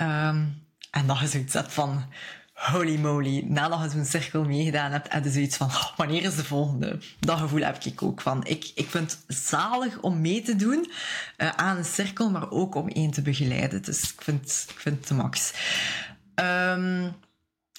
Um, 0.00 0.64
en 0.90 1.06
dat 1.06 1.18
je 1.18 1.26
zoiets 1.26 1.54
hebt 1.54 1.72
van, 1.72 2.04
holy 2.56 2.98
moly, 2.98 3.44
nadat 3.48 3.82
je 3.82 3.90
zo'n 3.90 4.04
cirkel 4.04 4.44
meegedaan 4.44 4.90
hebt, 4.90 5.12
heb 5.12 5.24
je 5.24 5.30
zoiets 5.30 5.56
van, 5.56 5.66
oh, 5.66 5.96
wanneer 5.96 6.22
is 6.22 6.36
de 6.36 6.44
volgende? 6.44 6.98
Dat 7.18 7.38
gevoel 7.38 7.62
heb 7.62 7.84
ik 7.84 8.02
ook 8.02 8.20
van. 8.20 8.44
Ik, 8.44 8.70
ik 8.74 8.90
vind 8.90 9.18
het 9.26 9.36
zalig 9.36 10.00
om 10.00 10.20
mee 10.20 10.42
te 10.42 10.56
doen 10.56 10.90
uh, 11.38 11.48
aan 11.48 11.76
een 11.76 11.84
cirkel, 11.84 12.30
maar 12.30 12.50
ook 12.50 12.74
om 12.74 12.88
één 12.88 13.10
te 13.10 13.22
begeleiden. 13.22 13.82
Dus 13.82 14.02
ik 14.02 14.22
vind, 14.22 14.66
ik 14.68 14.80
vind 14.80 14.98
het 14.98 15.08
de 15.08 15.14
max. 15.14 15.52
Um, 16.34 17.14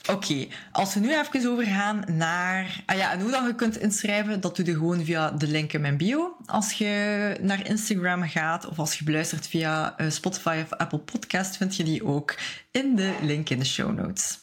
Oké, 0.09 0.47
als 0.71 0.93
we 0.93 0.99
nu 0.99 1.19
even 1.19 1.51
overgaan 1.51 2.03
naar... 2.07 2.83
Ah 2.85 2.97
ja, 2.97 3.11
en 3.11 3.21
hoe 3.21 3.31
dat 3.31 3.45
je 3.45 3.55
kunt 3.55 3.77
inschrijven, 3.77 4.41
dat 4.41 4.55
doe 4.55 4.65
je 4.65 4.73
gewoon 4.73 5.05
via 5.05 5.31
de 5.31 5.47
link 5.47 5.73
in 5.73 5.81
mijn 5.81 5.97
bio. 5.97 6.37
Als 6.45 6.71
je 6.71 7.37
naar 7.41 7.67
Instagram 7.67 8.23
gaat 8.23 8.67
of 8.67 8.79
als 8.79 8.97
je 8.97 9.03
beluistert 9.03 9.47
via 9.47 9.99
uh, 10.01 10.09
Spotify 10.09 10.61
of 10.63 10.77
Apple 10.77 10.99
Podcast, 10.99 11.57
vind 11.57 11.75
je 11.75 11.83
die 11.83 12.05
ook 12.05 12.35
in 12.71 12.95
de 12.95 13.13
link 13.21 13.49
in 13.49 13.59
de 13.59 13.65
show 13.65 13.93
notes. 13.93 14.39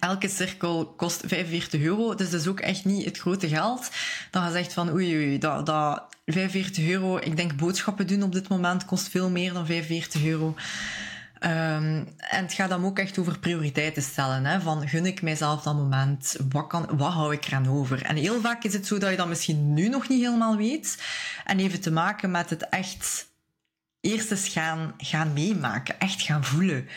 Elke 0.00 0.28
cirkel 0.28 0.94
kost 0.96 1.22
45 1.26 1.80
euro. 1.80 2.14
Dus 2.14 2.30
dat 2.30 2.40
is 2.40 2.46
ook 2.46 2.60
echt 2.60 2.84
niet 2.84 3.04
het 3.04 3.18
grote 3.18 3.48
geld. 3.48 3.90
Dan 4.30 4.44
je 4.44 4.50
zegt 4.50 4.72
van 4.72 4.92
oei 4.92 5.16
oei, 5.16 5.38
dat, 5.38 5.66
dat 5.66 6.02
45 6.26 6.88
euro. 6.88 7.16
Ik 7.16 7.36
denk 7.36 7.56
boodschappen 7.56 8.06
doen 8.06 8.22
op 8.22 8.32
dit 8.32 8.48
moment 8.48 8.84
kost 8.84 9.08
veel 9.08 9.30
meer 9.30 9.52
dan 9.52 9.66
45 9.66 10.24
euro. 10.24 10.54
Um, 11.40 12.08
en 12.18 12.42
het 12.42 12.52
gaat 12.52 12.68
dan 12.68 12.84
ook 12.84 12.98
echt 12.98 13.18
over 13.18 13.38
prioriteiten 13.38 14.02
stellen. 14.02 14.44
Hè? 14.44 14.60
Van 14.60 14.88
gun 14.88 15.06
ik 15.06 15.22
mijzelf 15.22 15.62
dat 15.62 15.74
moment? 15.74 16.36
Wat, 16.48 16.66
kan, 16.66 16.88
wat 16.96 17.12
hou 17.12 17.32
ik 17.32 17.44
eraan 17.44 17.68
over? 17.68 18.02
En 18.02 18.16
heel 18.16 18.40
vaak 18.40 18.64
is 18.64 18.72
het 18.72 18.86
zo 18.86 18.98
dat 18.98 19.10
je 19.10 19.16
dat 19.16 19.28
misschien 19.28 19.74
nu 19.74 19.88
nog 19.88 20.08
niet 20.08 20.22
helemaal 20.22 20.56
weet. 20.56 21.02
En 21.44 21.58
even 21.58 21.80
te 21.80 21.90
maken 21.90 22.30
met 22.30 22.50
het 22.50 22.68
echt 22.68 23.26
eerst 24.00 24.30
eens 24.30 24.48
gaan, 24.48 24.94
gaan 24.98 25.32
meemaken. 25.32 25.98
Echt 25.98 26.22
gaan 26.22 26.44
voelen. 26.44 26.88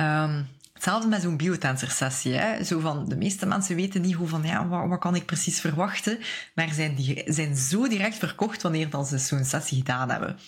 Um, 0.00 0.48
Hetzelfde 0.80 1.08
met 1.08 1.22
zo'n 1.22 1.36
biotensor-sessie. 1.36 2.32
Hè? 2.32 2.64
Zo 2.64 2.78
van, 2.78 3.08
de 3.08 3.16
meeste 3.16 3.46
mensen 3.46 3.76
weten 3.76 4.00
niet 4.00 4.14
hoe 4.14 4.28
van, 4.28 4.42
ja, 4.42 4.68
wat, 4.68 4.88
wat 4.88 4.98
kan 4.98 5.14
ik 5.14 5.26
precies 5.26 5.60
verwachten, 5.60 6.18
maar 6.54 6.68
zijn, 6.72 6.94
die, 6.94 7.22
zijn 7.26 7.56
zo 7.56 7.88
direct 7.88 8.16
verkocht 8.16 8.62
wanneer 8.62 8.90
dan 8.90 9.06
ze 9.06 9.18
zo'n 9.18 9.44
sessie 9.44 9.78
gedaan 9.78 10.10
hebben. 10.10 10.38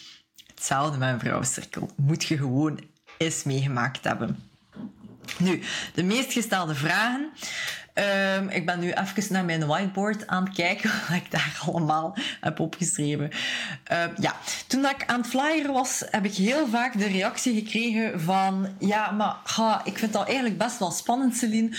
Hetzelfde 0.55 0.99
met 0.99 1.12
een 1.12 1.21
vrouwencirkel. 1.21 1.90
Moet 1.97 2.25
je 2.25 2.37
gewoon 2.37 2.81
eens 3.18 3.42
meegemaakt 3.42 4.05
hebben. 4.05 4.51
Nu, 5.38 5.62
de 5.95 6.03
meest 6.03 6.33
gestelde 6.33 6.75
vragen. 6.75 7.31
Um, 7.95 8.49
ik 8.49 8.67
ben 8.67 8.81
nu 8.81 8.93
even 8.93 9.33
naar 9.33 9.45
mijn 9.45 9.67
whiteboard 9.67 10.27
aan 10.27 10.45
het 10.45 10.55
kijken 10.55 10.91
wat 11.09 11.17
ik 11.17 11.31
daar 11.31 11.61
allemaal 11.67 12.17
heb 12.41 12.61
opgeschreven. 12.61 13.31
Uh, 13.93 14.05
ja, 14.19 14.37
toen 14.67 14.85
ik 14.85 15.05
aan 15.07 15.21
het 15.21 15.31
flyeren 15.31 15.73
was, 15.73 16.03
heb 16.11 16.25
ik 16.25 16.35
heel 16.35 16.67
vaak 16.69 16.99
de 16.99 17.07
reactie 17.07 17.55
gekregen 17.55 18.21
van... 18.21 18.69
Ja, 18.79 19.11
maar 19.11 19.37
ga, 19.45 19.81
ik 19.85 19.99
vind 19.99 20.13
dat 20.13 20.27
eigenlijk 20.27 20.59
best 20.59 20.79
wel 20.79 20.91
spannend, 20.91 21.37
Celine. 21.37 21.77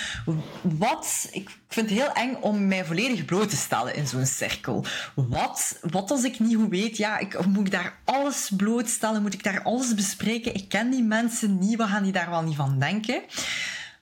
Wat... 0.62 1.30
Ik 1.32 1.50
vind 1.68 1.90
het 1.90 2.00
heel 2.00 2.14
eng 2.14 2.36
om 2.40 2.68
mij 2.68 2.86
volledig 2.86 3.26
bloot 3.26 3.50
te 3.50 3.56
stellen 3.56 3.96
in 3.96 4.08
zo'n 4.08 4.26
cirkel. 4.26 4.86
Wat, 5.14 5.78
wat 5.82 6.12
als 6.12 6.24
ik 6.24 6.40
niet 6.40 6.56
goed 6.56 6.70
weet? 6.70 6.98
Ja, 6.98 7.18
ik, 7.18 7.46
moet 7.46 7.66
ik 7.66 7.72
daar 7.72 7.94
alles 8.04 8.52
blootstellen? 8.58 9.22
Moet 9.22 9.34
ik 9.34 9.44
daar 9.44 9.62
alles 9.64 9.94
bespreken? 9.94 10.54
Ik 10.54 10.70
ken 10.70 10.90
die 10.90 11.04
mensen 11.04 11.60
niet. 11.60 11.78
Wat 11.78 11.88
gaan 11.88 12.04
die 12.04 12.12
daar 12.12 12.30
wel 12.30 12.44
niet 12.44 12.56
van 12.56 12.80
denken? 12.80 13.22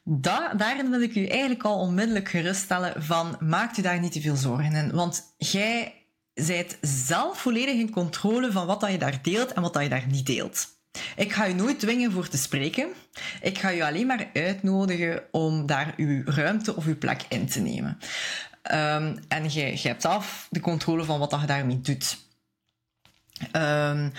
Da 0.04 0.54
daarin 0.54 0.90
wil 0.90 1.02
ik 1.02 1.16
u 1.16 1.26
eigenlijk 1.26 1.64
al 1.64 1.80
onmiddellijk 1.80 2.30
geruststellen 2.30 3.04
van 3.04 3.38
maakt 3.40 3.78
u 3.78 3.82
daar 3.82 4.00
niet 4.00 4.12
te 4.12 4.22
veel 4.22 4.36
zorgen 4.36 4.74
in. 4.74 4.92
Want 4.92 5.34
jij 5.38 5.94
zijt 6.34 6.78
zelf 6.82 7.38
volledig 7.42 7.76
in 7.76 7.92
controle 7.92 8.52
van 8.52 8.66
wat 8.66 8.80
dat 8.80 8.92
je 8.92 8.98
daar 8.98 9.20
deelt 9.22 9.54
en 9.54 9.62
wat 9.62 9.74
dat 9.74 9.84
je 9.84 9.90
daar 9.90 10.08
niet 10.08 10.26
deelt. 10.26 10.68
Ik 11.16 11.32
ga 11.32 11.46
je 11.46 11.56
nooit 11.56 11.80
dwingen 11.80 12.12
voor 12.12 12.28
te 12.28 12.38
spreken. 12.38 12.88
Ik 13.42 13.58
ga 13.58 13.70
je 13.70 13.86
alleen 13.86 14.08
maar 14.08 14.30
uitnodigen 14.34 15.24
om 15.32 15.66
daar 15.66 15.94
uw 15.98 16.24
ruimte 16.26 16.76
of 16.76 16.86
uw 16.86 16.98
plek 16.98 17.26
in 17.30 17.48
te 17.48 17.60
nemen. 17.60 17.98
Um, 18.72 19.20
en 19.28 19.52
je, 19.52 19.80
hebt 19.82 20.02
zelf 20.02 20.48
de 20.50 20.60
controle 20.60 21.04
van 21.04 21.20
wat 21.20 21.30
dat 21.30 21.42
je 21.42 21.48
daarmee 21.48 21.82
doet. 21.82 22.18
Um, 23.52 24.12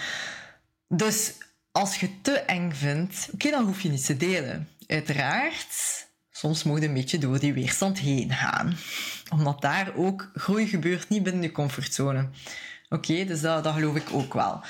dus 0.88 1.32
als 1.72 2.00
je 2.00 2.20
te 2.20 2.32
eng 2.32 2.72
vindt, 2.72 3.28
oké, 3.32 3.50
dan 3.50 3.64
hoef 3.64 3.80
je 3.80 3.88
niet 3.88 4.06
te 4.06 4.16
delen 4.16 4.68
uiteraard, 4.86 6.06
soms 6.30 6.62
moet 6.62 6.80
je 6.80 6.88
een 6.88 6.94
beetje 6.94 7.18
door 7.18 7.38
die 7.38 7.52
weerstand 7.52 7.98
heen 7.98 8.32
gaan. 8.32 8.76
Omdat 9.30 9.60
daar 9.60 9.94
ook 9.94 10.30
groei 10.34 10.66
gebeurt 10.66 11.08
niet 11.08 11.22
binnen 11.22 11.42
je 11.42 11.52
comfortzone. 11.52 12.28
Oké, 12.88 13.24
dus 13.24 13.40
dat, 13.40 13.64
dat 13.64 13.74
geloof 13.74 13.96
ik 13.96 14.12
ook 14.12 14.34
wel. 14.34 14.60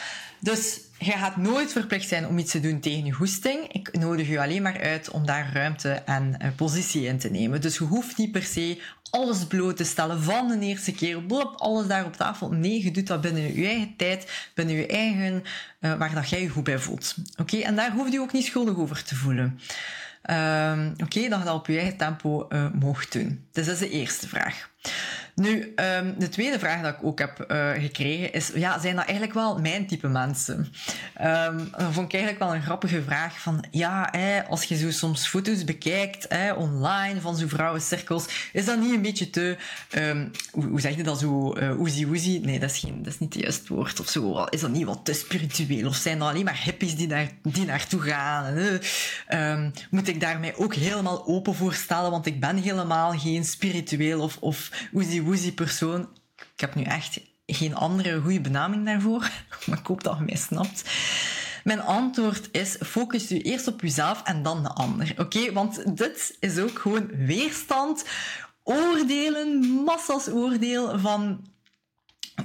Dus 0.42 0.81
je 0.98 1.11
gaat 1.11 1.37
nooit 1.37 1.72
verplicht 1.72 2.09
zijn 2.09 2.26
om 2.26 2.38
iets 2.38 2.50
te 2.50 2.61
doen 2.61 2.81
tegen 2.81 3.05
je 3.05 3.12
hoesting. 3.12 3.72
Ik 3.72 3.98
nodig 3.98 4.28
je 4.28 4.40
alleen 4.40 4.62
maar 4.62 4.81
uit 4.81 5.11
om 5.11 5.26
daar 5.26 5.50
ruimte 5.52 5.90
en 5.90 6.37
uh, 6.42 6.48
positie 6.57 7.07
in 7.07 7.18
te 7.18 7.31
nemen. 7.31 7.61
Dus 7.61 7.78
je 7.78 7.85
hoeft 7.85 8.16
niet 8.16 8.33
per 8.33 8.42
se 8.42 8.83
alles 9.11 9.46
bloot 9.46 9.76
te 9.76 9.85
stellen 9.85 10.22
van 10.22 10.48
de 10.48 10.66
eerste 10.66 10.92
keer. 10.92 11.22
Blop, 11.22 11.55
alles 11.57 11.87
daar 11.87 12.05
op 12.05 12.16
tafel. 12.16 12.50
Nee, 12.50 12.85
je 12.85 12.90
doet 12.90 13.07
dat 13.07 13.20
binnen 13.20 13.55
je 13.55 13.66
eigen 13.66 13.96
tijd, 13.96 14.50
binnen 14.55 14.74
je 14.74 14.87
eigen, 14.87 15.42
uh, 15.81 15.94
waar 15.94 16.14
dat 16.14 16.28
jij 16.28 16.42
je 16.42 16.48
goed 16.48 16.64
bij 16.64 16.78
voelt. 16.78 17.14
Oké, 17.37 17.59
en 17.59 17.76
daar 17.76 17.92
hoef 17.92 18.12
je 18.12 18.20
ook 18.20 18.33
niet 18.33 18.44
schuldig 18.44 18.76
over 18.76 19.05
te 19.05 19.16
voelen. 19.16 19.61
Um, 20.31 20.94
Oké, 20.96 21.28
dat 21.28 21.38
je 21.38 21.44
dat 21.44 21.55
op 21.55 21.66
je 21.66 21.78
eigen 21.78 21.96
tempo 21.96 22.48
uh, 22.48 22.96
doen. 23.11 23.46
Dus 23.52 23.66
dat 23.66 23.74
is 23.74 23.81
de 23.81 23.90
eerste 23.90 24.28
vraag. 24.28 24.70
Nu, 25.35 25.73
um, 25.77 26.14
de 26.18 26.29
tweede 26.29 26.59
vraag 26.59 26.83
dat 26.83 26.95
ik 26.95 27.05
ook 27.05 27.18
heb 27.18 27.45
uh, 27.49 27.71
gekregen 27.71 28.33
is, 28.33 28.51
ja, 28.55 28.79
zijn 28.79 28.97
dat 28.97 29.05
eigenlijk 29.05 29.35
wel 29.35 29.61
mijn 29.61 29.87
type 29.87 30.09
mensen? 30.09 30.73
Um, 31.23 31.71
dat 31.71 31.92
vond 31.92 32.07
ik 32.07 32.12
eigenlijk 32.12 32.38
wel 32.38 32.55
een 32.55 32.62
grappige 32.62 33.03
vraag 33.03 33.40
van, 33.40 33.64
ja, 33.71 34.12
als 34.49 34.64
je 34.64 34.77
zo 34.77 34.90
soms 34.90 35.27
foto's 35.27 35.64
bekijkt 35.64 36.27
hè, 36.29 36.53
online 36.53 37.21
van 37.21 37.37
zo'n 37.37 37.49
vrouwencirkels, 37.49 38.27
is 38.53 38.64
dat 38.64 38.81
niet 38.81 38.95
een 38.95 39.03
beetje 39.03 39.31
te, 39.31 39.57
um, 39.95 40.31
hoe, 40.51 40.81
zeg 40.81 40.97
je 40.97 41.03
dat 41.03 41.18
zo, 41.18 41.57
uh, 41.57 41.81
oezie 41.81 42.07
oezie? 42.07 42.40
Nee, 42.40 42.59
dat 42.59 42.71
is, 42.71 42.79
geen, 42.79 43.03
dat 43.03 43.12
is 43.12 43.18
niet 43.18 43.35
het 43.35 43.42
juiste 43.42 43.75
woord 43.75 44.01
of 44.01 44.09
zo. 44.09 44.45
Is 44.45 44.61
dat 44.61 44.71
niet 44.71 44.85
wat 44.85 45.05
te 45.05 45.12
spiritueel? 45.12 45.88
Of 45.88 45.97
zijn 45.97 46.18
dat 46.18 46.29
alleen 46.29 46.45
maar 46.45 46.61
hippies 46.64 46.97
die, 46.97 47.07
daar, 47.07 47.31
die 47.42 47.64
naartoe 47.64 48.01
gaan? 48.01 48.55
Moet 49.90 50.09
ik 50.09 50.21
daar 50.21 50.40
mij 50.40 50.57
ook 50.57 50.75
helemaal 50.75 51.27
open 51.27 51.55
voor 51.55 51.75
stellen, 51.75 52.11
want 52.11 52.27
ik 52.27 52.40
ben 52.40 52.57
helemaal 52.57 53.18
geen 53.18 53.45
spiritueel 53.45 54.21
of, 54.21 54.37
of 54.40 54.71
woozy 55.23 55.55
persoon. 55.55 56.09
Ik 56.37 56.61
heb 56.61 56.75
nu 56.75 56.83
echt 56.83 57.21
geen 57.47 57.75
andere 57.75 58.21
goede 58.21 58.41
benaming 58.41 58.85
daarvoor, 58.85 59.31
maar 59.67 59.79
ik 59.79 59.87
hoop 59.87 60.05
dat 60.05 60.19
je 60.19 60.25
mij 60.25 60.37
snapt. 60.37 60.85
Mijn 61.65 61.81
antwoord 61.81 62.49
is: 62.53 62.77
focus 62.81 63.29
je 63.29 63.43
eerst 63.43 63.67
op 63.67 63.81
jezelf 63.81 64.23
en 64.23 64.43
dan 64.43 64.63
de 64.63 64.69
ander. 64.69 65.15
Oké, 65.17 65.53
want 65.53 65.97
dit 65.97 66.37
is 66.41 66.59
ook 66.59 66.79
gewoon 66.79 67.07
weerstand, 67.07 68.05
oordelen, 68.63 69.59
massas 69.85 70.29
oordeel 70.29 70.99
van 70.99 71.45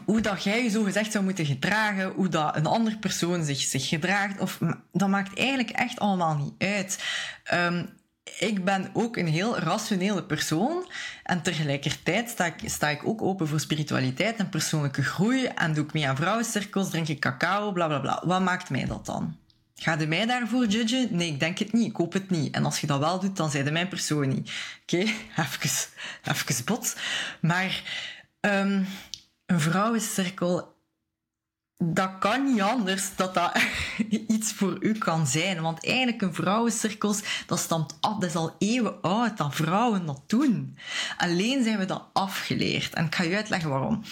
hoe 0.06 0.22
dat 0.22 0.44
jij 0.44 0.63
je 0.63 0.70
zo 0.70 0.84
gezegd 0.84 1.12
zou 1.12 1.24
moeten 1.24 1.46
gedragen, 1.46 2.12
hoe 2.12 2.28
dat 2.30 2.56
een 2.56 2.66
andere 2.66 2.98
persoon 2.98 3.44
zich, 3.44 3.60
zich 3.60 3.88
gedraagt, 3.88 4.40
of, 4.40 4.60
dat 4.92 5.10
maakt 5.10 5.38
eigenlijk 5.38 5.70
echt 5.70 6.00
allemaal 6.00 6.38
niet 6.38 6.54
uit. 6.58 7.04
Ehm, 7.44 7.86
ik 8.39 8.65
ben 8.65 8.89
ook 8.93 9.17
een 9.17 9.28
heel 9.28 9.60
rationele 9.60 10.23
persoon. 10.23 10.91
En 11.23 11.41
tegelijkertijd 11.41 12.30
sta 12.30 12.45
ik, 12.45 12.56
sta 12.65 12.89
ik 12.89 13.08
ook 13.08 13.21
open 13.21 13.47
voor 13.47 13.60
spiritualiteit 13.60 14.38
en 14.38 14.50
persoonlijke 14.50 15.04
groei. 15.04 15.45
En 15.45 15.73
doe 15.73 15.86
ik 15.86 15.93
mee 15.93 16.08
aan 16.08 16.15
vrouwencirkels, 16.15 16.89
drink 16.89 17.08
ik 17.08 17.19
cacao, 17.19 17.71
bla 17.71 17.88
bla 17.88 18.00
bla. 18.00 18.23
Wat 18.26 18.41
maakt 18.41 18.69
mij 18.69 18.86
dat 18.86 19.06
dan? 19.06 19.38
Ga 19.76 20.00
je 20.00 20.08
mij 20.08 20.26
daarvoor 20.26 20.65
judgen? 20.65 21.08
Nee, 21.12 21.28
ik 21.28 21.39
denk 21.39 21.58
het 21.58 21.73
niet. 21.73 21.88
Ik 21.89 21.95
hoop 21.95 22.13
het 22.13 22.30
niet. 22.30 22.56
En 22.56 22.65
als 22.65 22.80
je 22.80 22.88
dat 22.88 23.00
wel 23.00 23.19
doet, 23.19 23.38
dan 23.38 23.52
zijn 23.52 23.65
je 23.65 23.71
mijn 23.71 23.88
persoon 23.88 24.28
niet. 24.28 24.52
Oké, 24.82 24.97
okay? 25.02 25.13
even, 26.23 26.65
bot. 26.65 26.95
Maar 27.41 27.84
um, 28.41 28.88
een 29.45 29.60
vrouwencirkel 29.60 30.77
dat 31.78 32.12
kan 32.20 32.44
niet 32.44 32.62
anders 32.62 33.16
dat 33.16 33.34
dat 33.34 33.52
iets 34.28 34.54
voor 34.54 34.78
u 34.80 34.94
kan 34.94 35.28
zijn. 35.28 35.62
Want 35.62 35.86
eigenlijk 35.86 36.22
een 36.22 36.34
vrouwencirkels, 36.34 37.22
dat 37.46 37.60
stamt 37.60 37.98
af, 38.00 38.13
dat 38.13 38.30
is 38.30 38.36
al 38.36 38.56
eeuwen 38.58 39.02
oud, 39.02 39.38
dat 39.38 39.56
vrouwen 39.56 40.06
dat 40.06 40.22
doen. 40.28 40.78
Alleen 41.18 41.63
zijn 41.63 41.78
we 41.78 41.86
dat 41.86 42.04
afgeleerd. 42.13 42.94
En 42.94 43.06
ik 43.06 43.16
ga 43.16 43.24
je 43.24 43.36
uitleggen 43.36 43.70
waarom. 43.70 44.04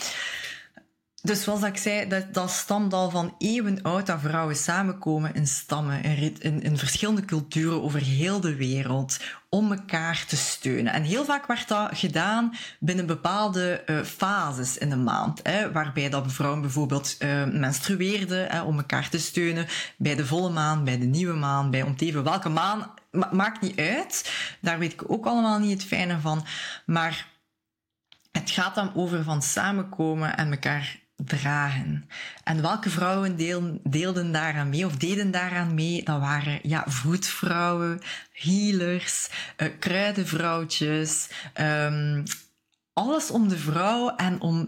Dus 1.26 1.44
zoals 1.44 1.64
ik 1.64 1.78
zei, 1.78 2.08
dat, 2.08 2.34
dat 2.34 2.50
stamt 2.50 2.94
al 2.94 3.10
van 3.10 3.36
eeuwen 3.38 3.82
oud 3.82 4.06
dat 4.06 4.20
vrouwen 4.20 4.56
samenkomen 4.56 5.34
in 5.34 5.48
stammen, 5.48 6.04
in, 6.04 6.62
in, 6.62 6.78
verschillende 6.78 7.26
culturen 7.26 7.84
over 7.84 8.02
heel 8.02 8.40
de 8.40 8.56
wereld, 8.56 9.20
om 9.50 9.72
elkaar 9.72 10.26
te 10.28 10.36
steunen. 10.36 10.94
En 10.94 11.04
heel 11.04 11.26
vaak 11.26 11.46
werd 11.46 11.68
dat 11.68 11.90
gedaan 11.94 12.54
binnen 12.80 13.06
bepaalde 13.06 13.84
uh, 13.86 14.02
fases 14.02 14.78
in 14.78 14.90
de 14.90 14.96
maand, 14.96 15.40
hè, 15.44 15.72
waarbij 15.72 16.10
dat 16.10 16.34
vrouwen 16.34 16.62
bijvoorbeeld 16.62 17.16
uh, 17.20 17.46
menstrueerden 17.46 18.48
hè, 18.50 18.62
om 18.62 18.78
elkaar 18.78 19.10
te 19.10 19.20
steunen, 19.20 19.68
bij 19.98 20.16
de 20.16 20.26
volle 20.26 20.50
maan, 20.50 20.84
bij 20.84 21.00
de 21.00 21.06
nieuwe 21.06 21.34
maan, 21.38 21.72
bij 21.72 21.82
om 21.82 21.96
te 21.96 22.06
even 22.06 22.24
welke 22.24 22.50
maan, 22.50 22.92
ma 23.12 23.30
maakt 23.32 23.62
niet 23.62 23.80
uit. 23.80 24.32
Daar 24.62 24.80
weet 24.80 24.94
ik 24.94 25.12
ook 25.12 25.26
allemaal 25.26 25.60
niet 25.60 25.72
het 25.72 25.88
fijne 25.88 26.20
van. 26.20 26.46
Maar 26.86 27.28
het 28.32 28.52
gaat 28.52 28.76
dan 28.76 28.96
over 28.96 29.24
van 29.24 29.42
samenkomen 29.42 30.38
en 30.38 30.52
elkaar 30.52 31.04
dragen. 31.16 32.10
En 32.44 32.62
welke 32.62 32.90
vrouwen 32.90 33.36
deel, 33.36 33.80
deelden 33.84 34.32
daaraan 34.32 34.70
mee 34.70 34.86
of 34.86 34.96
deden 34.96 35.32
daaraan 35.32 35.74
mee? 35.74 36.04
Dat 36.04 36.20
waren 36.20 36.60
ja, 36.62 36.84
voetvrouwen, 36.88 38.02
healers, 38.32 39.30
uh, 39.58 39.68
kruidenvrouwtjes, 39.80 41.30
um, 41.60 42.24
alles 42.94 43.32
om 43.32 43.48
de 43.48 43.58
vrouw 43.58 44.16
en 44.16 44.42
om 44.42 44.68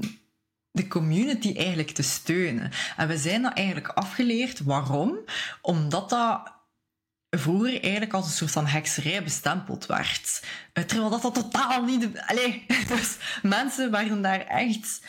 de 0.71 0.87
community 0.87 1.53
eigenlijk 1.57 1.91
te 1.91 2.03
steunen. 2.03 2.71
En 2.97 3.07
we 3.07 3.17
zijn 3.17 3.41
dat 3.41 3.53
eigenlijk 3.53 3.87
afgeleerd. 3.87 4.63
Waarom? 4.63 5.17
Omdat 5.61 6.09
dat 6.09 6.55
vroeger 7.29 7.81
eigenlijk 7.81 8.13
als 8.13 8.25
een 8.25 8.31
soort 8.31 8.51
van 8.51 8.67
hekserij 8.67 9.23
bestempeld 9.23 9.85
werd. 9.85 10.43
Eh, 10.73 10.83
terwijl 10.83 11.09
dat, 11.09 11.21
dat 11.21 11.33
totaal 11.33 11.83
niet... 11.83 12.21
Allee, 12.25 12.65
dus 12.95 13.17
mensen 13.41 13.91
waren 13.91 14.21
daar 14.21 14.39
echt 14.39 15.01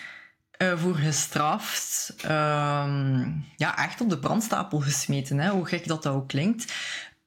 uh, 0.58 0.78
voor 0.78 0.94
gestraft. 0.94 2.14
Um, 2.24 3.44
ja, 3.56 3.76
echt 3.76 4.00
op 4.00 4.10
de 4.10 4.18
brandstapel 4.18 4.80
gesmeten, 4.80 5.38
hè, 5.38 5.50
hoe 5.50 5.66
gek 5.66 5.86
dat, 5.86 6.02
dat 6.02 6.14
ook 6.14 6.28
klinkt. 6.28 6.72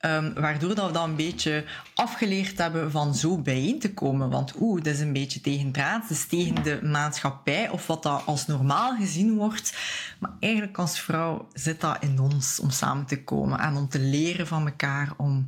Um, 0.06 0.34
waardoor 0.34 0.76
dat 0.76 0.88
we 0.88 0.94
dat 0.94 1.08
een 1.08 1.16
beetje 1.16 1.66
afgeleerd 1.96 2.58
hebben 2.58 2.92
van 2.92 3.16
zo 3.16 3.38
bijeen 3.38 3.80
te 3.80 3.94
komen. 3.94 4.30
Want 4.30 4.54
oeh, 4.60 4.84
dat 4.84 4.94
is 4.94 5.00
een 5.00 5.14
beetje 5.14 5.42
tegen 5.42 5.72
draad, 5.72 6.10
is 6.10 6.28
tegen 6.28 6.64
de 6.64 6.80
maatschappij 6.84 7.70
of 7.70 7.88
wat 7.88 8.04
dat 8.04 8.26
als 8.26 8.48
normaal 8.48 8.96
gezien 8.96 9.36
wordt. 9.36 9.78
Maar 10.20 10.32
eigenlijk 10.40 10.78
als 10.78 11.00
vrouw 11.00 11.48
zit 11.54 11.82
dat 11.82 11.98
in 12.00 12.20
ons 12.20 12.60
om 12.60 12.70
samen 12.70 13.06
te 13.06 13.24
komen 13.24 13.60
en 13.60 13.76
om 13.76 13.90
te 13.90 14.00
leren 14.00 14.48
van 14.48 14.66
elkaar, 14.68 15.14
om 15.18 15.48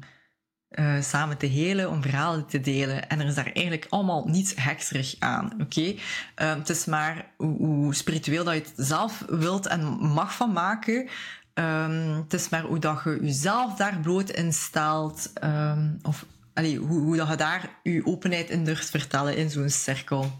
uh, 0.80 1.02
samen 1.02 1.38
te 1.38 1.46
helen, 1.46 1.90
om 1.90 2.02
verhalen 2.02 2.46
te 2.46 2.62
delen. 2.62 3.10
En 3.10 3.20
er 3.20 3.28
is 3.28 3.36
daar 3.36 3.52
eigenlijk 3.54 3.88
allemaal 3.90 4.26
niets 4.28 4.54
hekserig 4.56 5.16
aan, 5.20 5.52
oké? 5.62 5.82
Uh, 5.82 5.96
het 6.36 6.70
is 6.70 6.86
maar 6.86 7.26
hoe, 7.38 7.96
spiritueel 7.96 8.44
dat 8.44 8.54
je 8.54 8.60
het 8.60 8.74
zelf 8.76 9.26
wilt 9.28 9.68
en 9.68 9.84
mag 10.00 10.36
van 10.36 10.52
maken. 10.52 11.10
Um, 11.54 12.24
het 12.24 12.34
is 12.34 12.50
maar 12.50 12.62
hoe 12.62 12.80
dat 12.80 13.02
je 13.04 13.18
jezelf 13.22 13.76
daar 13.76 14.00
bloot 14.00 14.30
in 14.30 14.54
stelt. 14.54 15.32
Um, 15.44 16.00
of 16.02 16.26
allee, 16.54 16.78
hoe, 16.78 17.02
hoe 17.02 17.16
dat 17.16 17.28
je 17.28 17.36
daar 17.36 17.70
je 17.84 18.06
openheid 18.06 18.50
in 18.50 18.66
durft 18.66 18.90
vertellen 18.90 19.38
in 19.38 19.50
zo'n 19.50 19.70
cirkel. 19.70 20.38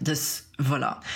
Dus 0.00 0.42
voilà. 0.62 1.06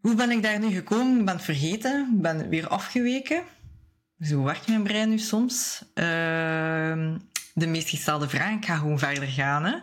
Hoe 0.00 0.14
ben 0.14 0.30
ik 0.30 0.42
daar 0.42 0.58
nu 0.58 0.70
gekomen? 0.70 1.18
Ik 1.18 1.24
ben 1.24 1.40
vergeten. 1.40 2.12
Ik 2.14 2.22
ben 2.22 2.48
weer 2.48 2.68
afgeweken. 2.68 3.42
Zo 4.20 4.42
werkt 4.42 4.68
mijn 4.68 4.82
brein 4.82 5.08
nu 5.08 5.18
soms. 5.18 5.82
Uh, 5.94 6.04
de 7.54 7.66
meest 7.66 7.88
gestelde 7.88 8.28
vraag. 8.28 8.52
Ik 8.52 8.64
ga 8.64 8.76
gewoon 8.76 8.98
verder 8.98 9.28
gaan. 9.28 9.64
Hè. 9.64 9.76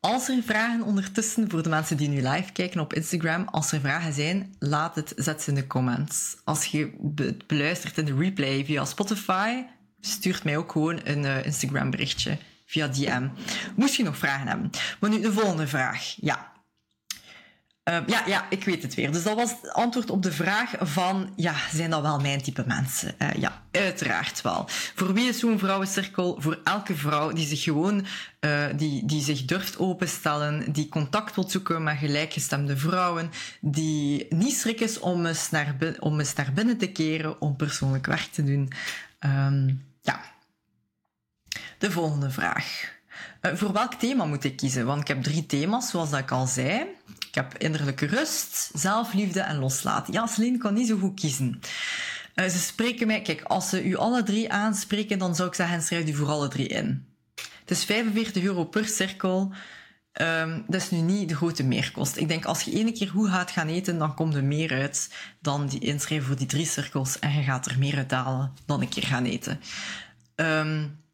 Als 0.00 0.28
er 0.28 0.42
vragen 0.42 0.82
ondertussen, 0.82 1.50
voor 1.50 1.62
de 1.62 1.68
mensen 1.68 1.96
die 1.96 2.08
nu 2.08 2.28
live 2.28 2.52
kijken 2.52 2.80
op 2.80 2.94
Instagram, 2.94 3.48
als 3.48 3.72
er 3.72 3.80
vragen 3.80 4.12
zijn, 4.12 4.54
laat 4.58 4.94
het, 4.94 5.12
zet 5.16 5.42
ze 5.42 5.48
in 5.48 5.54
de 5.54 5.66
comments. 5.66 6.36
Als 6.44 6.64
je 6.64 6.90
het 7.14 7.46
beluistert 7.46 7.98
in 7.98 8.04
de 8.04 8.14
replay 8.14 8.64
via 8.64 8.84
Spotify, 8.84 9.62
stuurt 10.00 10.44
mij 10.44 10.56
ook 10.56 10.72
gewoon 10.72 11.00
een 11.04 11.22
uh, 11.22 11.44
Instagram 11.44 11.90
berichtje 11.90 12.38
via 12.66 12.88
DM. 12.88 13.28
Moest 13.76 13.94
je 13.94 14.02
nog 14.02 14.18
vragen 14.18 14.48
hebben. 14.48 14.70
Maar 15.00 15.10
nu 15.10 15.20
de 15.20 15.32
volgende 15.32 15.66
vraag. 15.66 16.14
Ja, 16.20 16.52
uh, 17.90 17.98
ja, 18.06 18.22
ja, 18.26 18.46
ik 18.50 18.64
weet 18.64 18.82
het 18.82 18.94
weer. 18.94 19.12
Dus 19.12 19.22
dat 19.22 19.36
was 19.36 19.50
het 19.50 19.72
antwoord 19.72 20.10
op 20.10 20.22
de 20.22 20.32
vraag 20.32 20.74
van, 20.78 21.32
ja, 21.36 21.54
zijn 21.72 21.90
dat 21.90 22.02
wel 22.02 22.18
mijn 22.18 22.42
type 22.42 22.64
mensen? 22.66 23.14
Uh, 23.18 23.32
ja, 23.32 23.62
uiteraard 23.70 24.42
wel. 24.42 24.64
Voor 24.68 25.12
wie 25.12 25.28
is 25.28 25.38
zo'n 25.38 25.58
vrouwencirkel? 25.58 26.36
Voor 26.40 26.60
elke 26.64 26.96
vrouw 26.96 27.32
die 27.32 27.46
zich 27.46 27.62
gewoon, 27.62 28.06
uh, 28.40 28.64
die, 28.76 29.06
die 29.06 29.22
zich 29.22 29.44
durft 29.44 29.78
openstellen, 29.78 30.72
die 30.72 30.88
contact 30.88 31.34
wilt 31.34 31.50
zoeken 31.50 31.82
met 31.82 31.98
gelijkgestemde 31.98 32.76
vrouwen, 32.76 33.30
die 33.60 34.26
niet 34.28 34.56
schrik 34.56 34.80
is 34.80 34.98
om 34.98 35.26
eens 35.26 35.50
naar, 35.50 35.76
om 35.98 36.18
eens 36.18 36.34
naar 36.34 36.52
binnen 36.52 36.78
te 36.78 36.92
keren, 36.92 37.40
om 37.40 37.56
persoonlijk 37.56 38.06
werk 38.06 38.28
te 38.32 38.44
doen. 38.44 38.72
Um, 39.20 39.84
ja. 40.02 40.20
De 41.78 41.90
volgende 41.90 42.30
vraag. 42.30 42.94
voor 43.40 43.72
welk 43.72 43.94
thema 43.94 44.24
moet 44.24 44.44
ik 44.44 44.56
kiezen? 44.56 44.86
Want 44.86 45.00
ik 45.00 45.08
heb 45.08 45.22
drie 45.22 45.46
thema's, 45.46 45.90
zoals 45.90 46.10
dat 46.10 46.20
ik 46.20 46.30
al 46.30 46.46
zei. 46.46 46.86
Ik 47.36 47.42
heb 47.42 47.58
innerlijke 47.58 48.06
rust, 48.06 48.70
zelfliefde 48.74 49.40
en 49.40 49.58
loslaten. 49.58 50.12
Ja, 50.12 50.26
Celine 50.26 50.58
kan 50.58 50.74
niet 50.74 50.88
zo 50.88 50.98
goed 50.98 51.20
kiezen. 51.20 51.60
Uh, 52.34 52.48
ze 52.48 52.58
spreken 52.58 53.06
mij... 53.06 53.22
Kijk, 53.22 53.42
als 53.42 53.68
ze 53.68 53.84
u 53.84 53.96
alle 53.96 54.22
drie 54.22 54.52
aanspreken, 54.52 55.18
dan 55.18 55.34
zou 55.34 55.48
ik 55.48 55.54
zeggen, 55.54 55.82
schrijf 55.82 56.08
u 56.08 56.14
voor 56.14 56.28
alle 56.28 56.48
drie 56.48 56.66
in. 56.66 57.06
Het 57.34 57.70
is 57.70 57.84
45 57.84 58.42
euro 58.42 58.64
per 58.64 58.84
cirkel. 58.84 59.52
Um, 60.20 60.64
dat 60.68 60.80
is 60.80 60.90
nu 60.90 60.98
niet 60.98 61.28
de 61.28 61.36
grote 61.36 61.64
meerkost. 61.64 62.16
Ik 62.16 62.28
denk, 62.28 62.44
als 62.44 62.62
je 62.62 62.72
één 62.72 62.94
keer 62.94 63.08
goed 63.08 63.28
gaat 63.28 63.50
gaan 63.50 63.68
eten, 63.68 63.98
dan 63.98 64.14
komt 64.14 64.34
er 64.34 64.44
meer 64.44 64.72
uit 64.72 65.10
dan 65.40 65.66
die 65.66 65.80
inschrijven 65.80 66.26
voor 66.26 66.36
die 66.36 66.46
drie 66.46 66.66
cirkels. 66.66 67.18
En 67.18 67.32
je 67.32 67.42
gaat 67.42 67.66
er 67.66 67.78
meer 67.78 67.96
uit 67.96 68.10
halen 68.10 68.52
dan 68.66 68.80
een 68.80 68.88
keer 68.88 69.06
gaan 69.06 69.24
eten. 69.24 69.60
Um, 70.36 71.04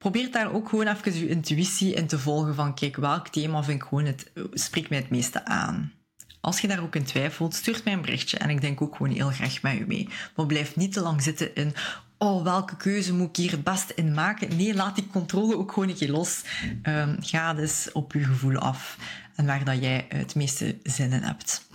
probeer 0.00 0.30
daar 0.30 0.52
ook 0.52 0.68
gewoon 0.68 0.86
even 0.86 1.18
je 1.18 1.28
intuïtie 1.28 1.94
in 1.94 2.06
te 2.06 2.18
volgen 2.18 2.54
van 2.54 2.74
kijk, 2.74 2.96
welk 2.96 3.28
thema 3.28 3.62
vind 3.62 3.82
ik 3.82 3.88
gewoon 3.88 4.04
het, 4.04 4.30
spreekt 4.52 4.88
mij 4.88 4.98
het 4.98 5.10
meeste 5.10 5.44
aan. 5.44 5.92
Als 6.40 6.60
je 6.60 6.68
daar 6.68 6.82
ook 6.82 6.94
in 6.94 7.04
twijfelt, 7.04 7.54
stuurt 7.54 7.84
mij 7.84 7.92
een 7.92 8.00
berichtje 8.00 8.38
en 8.38 8.50
ik 8.50 8.60
denk 8.60 8.82
ook 8.82 8.96
gewoon 8.96 9.12
heel 9.12 9.30
graag 9.30 9.62
met 9.62 9.78
u 9.78 9.86
mee. 9.86 10.08
Maar 10.36 10.46
blijf 10.46 10.76
niet 10.76 10.92
te 10.92 11.00
lang 11.00 11.22
zitten 11.22 11.54
in 11.54 11.74
oh, 12.18 12.42
welke 12.42 12.76
keuze 12.76 13.14
moet 13.14 13.28
ik 13.28 13.36
hier 13.36 13.50
het 13.50 13.64
beste 13.64 13.94
in 13.94 14.14
maken? 14.14 14.56
Nee, 14.56 14.74
laat 14.74 14.94
die 14.94 15.06
controle 15.06 15.56
ook 15.56 15.72
gewoon 15.72 15.88
een 15.88 15.94
keer 15.94 16.10
los. 16.10 16.42
Um, 16.82 17.16
ga 17.20 17.54
dus 17.54 17.92
op 17.92 18.12
je 18.12 18.24
gevoel 18.24 18.56
af 18.56 18.98
en 19.34 19.46
waar 19.46 19.64
dat 19.64 19.80
jij 19.80 20.06
het 20.08 20.34
meeste 20.34 20.76
zin 20.82 21.12
in 21.12 21.22
hebt. 21.22 21.68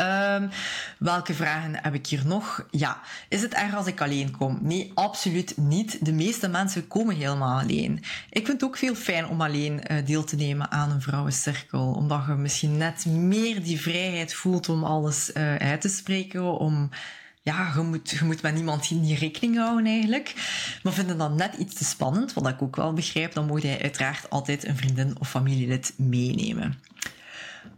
Um, 0.00 0.50
welke 0.98 1.34
vragen 1.34 1.82
heb 1.82 1.94
ik 1.94 2.06
hier 2.06 2.26
nog? 2.26 2.66
Ja, 2.70 3.00
is 3.28 3.42
het 3.42 3.54
erg 3.54 3.74
als 3.74 3.86
ik 3.86 4.00
alleen 4.00 4.36
kom? 4.36 4.58
Nee, 4.62 4.90
absoluut 4.94 5.56
niet. 5.56 6.04
De 6.04 6.12
meeste 6.12 6.48
mensen 6.48 6.88
komen 6.88 7.16
helemaal 7.16 7.60
alleen. 7.60 8.02
Ik 8.30 8.46
vind 8.46 8.60
het 8.60 8.64
ook 8.64 8.76
veel 8.76 8.94
fijn 8.94 9.28
om 9.28 9.40
alleen 9.40 9.80
uh, 9.90 10.06
deel 10.06 10.24
te 10.24 10.36
nemen 10.36 10.70
aan 10.70 10.90
een 10.90 11.02
vrouwencirkel, 11.02 11.92
omdat 11.92 12.22
je 12.26 12.32
misschien 12.32 12.76
net 12.76 13.06
meer 13.06 13.62
die 13.62 13.80
vrijheid 13.80 14.34
voelt 14.34 14.68
om 14.68 14.84
alles 14.84 15.30
uh, 15.34 15.56
uit 15.56 15.80
te 15.80 15.88
spreken, 15.88 16.58
om 16.58 16.90
ja, 17.42 17.72
je 17.74 17.80
moet, 17.80 18.10
je 18.10 18.24
moet 18.24 18.42
met 18.42 18.54
niemand 18.54 18.88
die 18.88 19.18
rekening 19.18 19.56
houden 19.56 19.86
eigenlijk. 19.86 20.34
Maar 20.82 20.92
vinden 20.92 21.18
dat 21.18 21.34
net 21.34 21.54
iets 21.54 21.74
te 21.74 21.84
spannend, 21.84 22.32
wat 22.32 22.48
ik 22.48 22.62
ook 22.62 22.76
wel 22.76 22.92
begrijp, 22.92 23.32
dan 23.32 23.46
moet 23.46 23.62
je 23.62 23.78
uiteraard 23.82 24.30
altijd 24.30 24.66
een 24.66 24.76
vriendin 24.76 25.16
of 25.18 25.30
familielid 25.30 25.94
meenemen. 25.96 26.78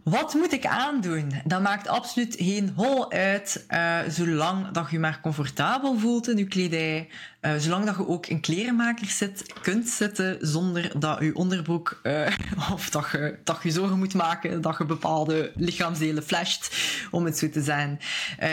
Wat 0.03 0.33
moet 0.33 0.53
ik 0.53 0.65
aandoen? 0.65 1.31
Dat 1.45 1.61
maakt 1.61 1.87
absoluut 1.87 2.35
geen 2.39 2.73
hol 2.75 3.11
uit, 3.11 3.65
uh, 3.69 3.99
zolang 4.07 4.71
dat 4.71 4.89
je 4.89 4.99
maar 4.99 5.19
comfortabel 5.21 5.99
voelt 5.99 6.29
in 6.29 6.37
je 6.37 6.45
kledij. 6.45 7.09
Uh, 7.41 7.51
zolang 7.57 7.85
dat 7.85 7.95
je 7.95 8.07
ook 8.07 8.25
in 8.27 8.39
klerenmaker 8.39 9.05
zit, 9.05 9.53
kunt 9.61 9.87
zitten 9.87 10.37
zonder 10.41 10.99
dat 10.99 11.19
je 11.19 11.35
onderbroek 11.35 11.99
uh, 12.03 12.27
of 12.73 12.89
dat 12.89 13.09
je, 13.11 13.39
dat 13.43 13.59
je 13.63 13.71
zorgen 13.71 13.97
moet 13.97 14.13
maken 14.13 14.61
dat 14.61 14.77
je 14.77 14.85
bepaalde 14.85 15.51
lichaamsdelen 15.55 16.23
flasht, 16.23 16.75
om 17.11 17.25
het 17.25 17.37
zo 17.37 17.49
te 17.49 17.61
zijn. 17.61 17.99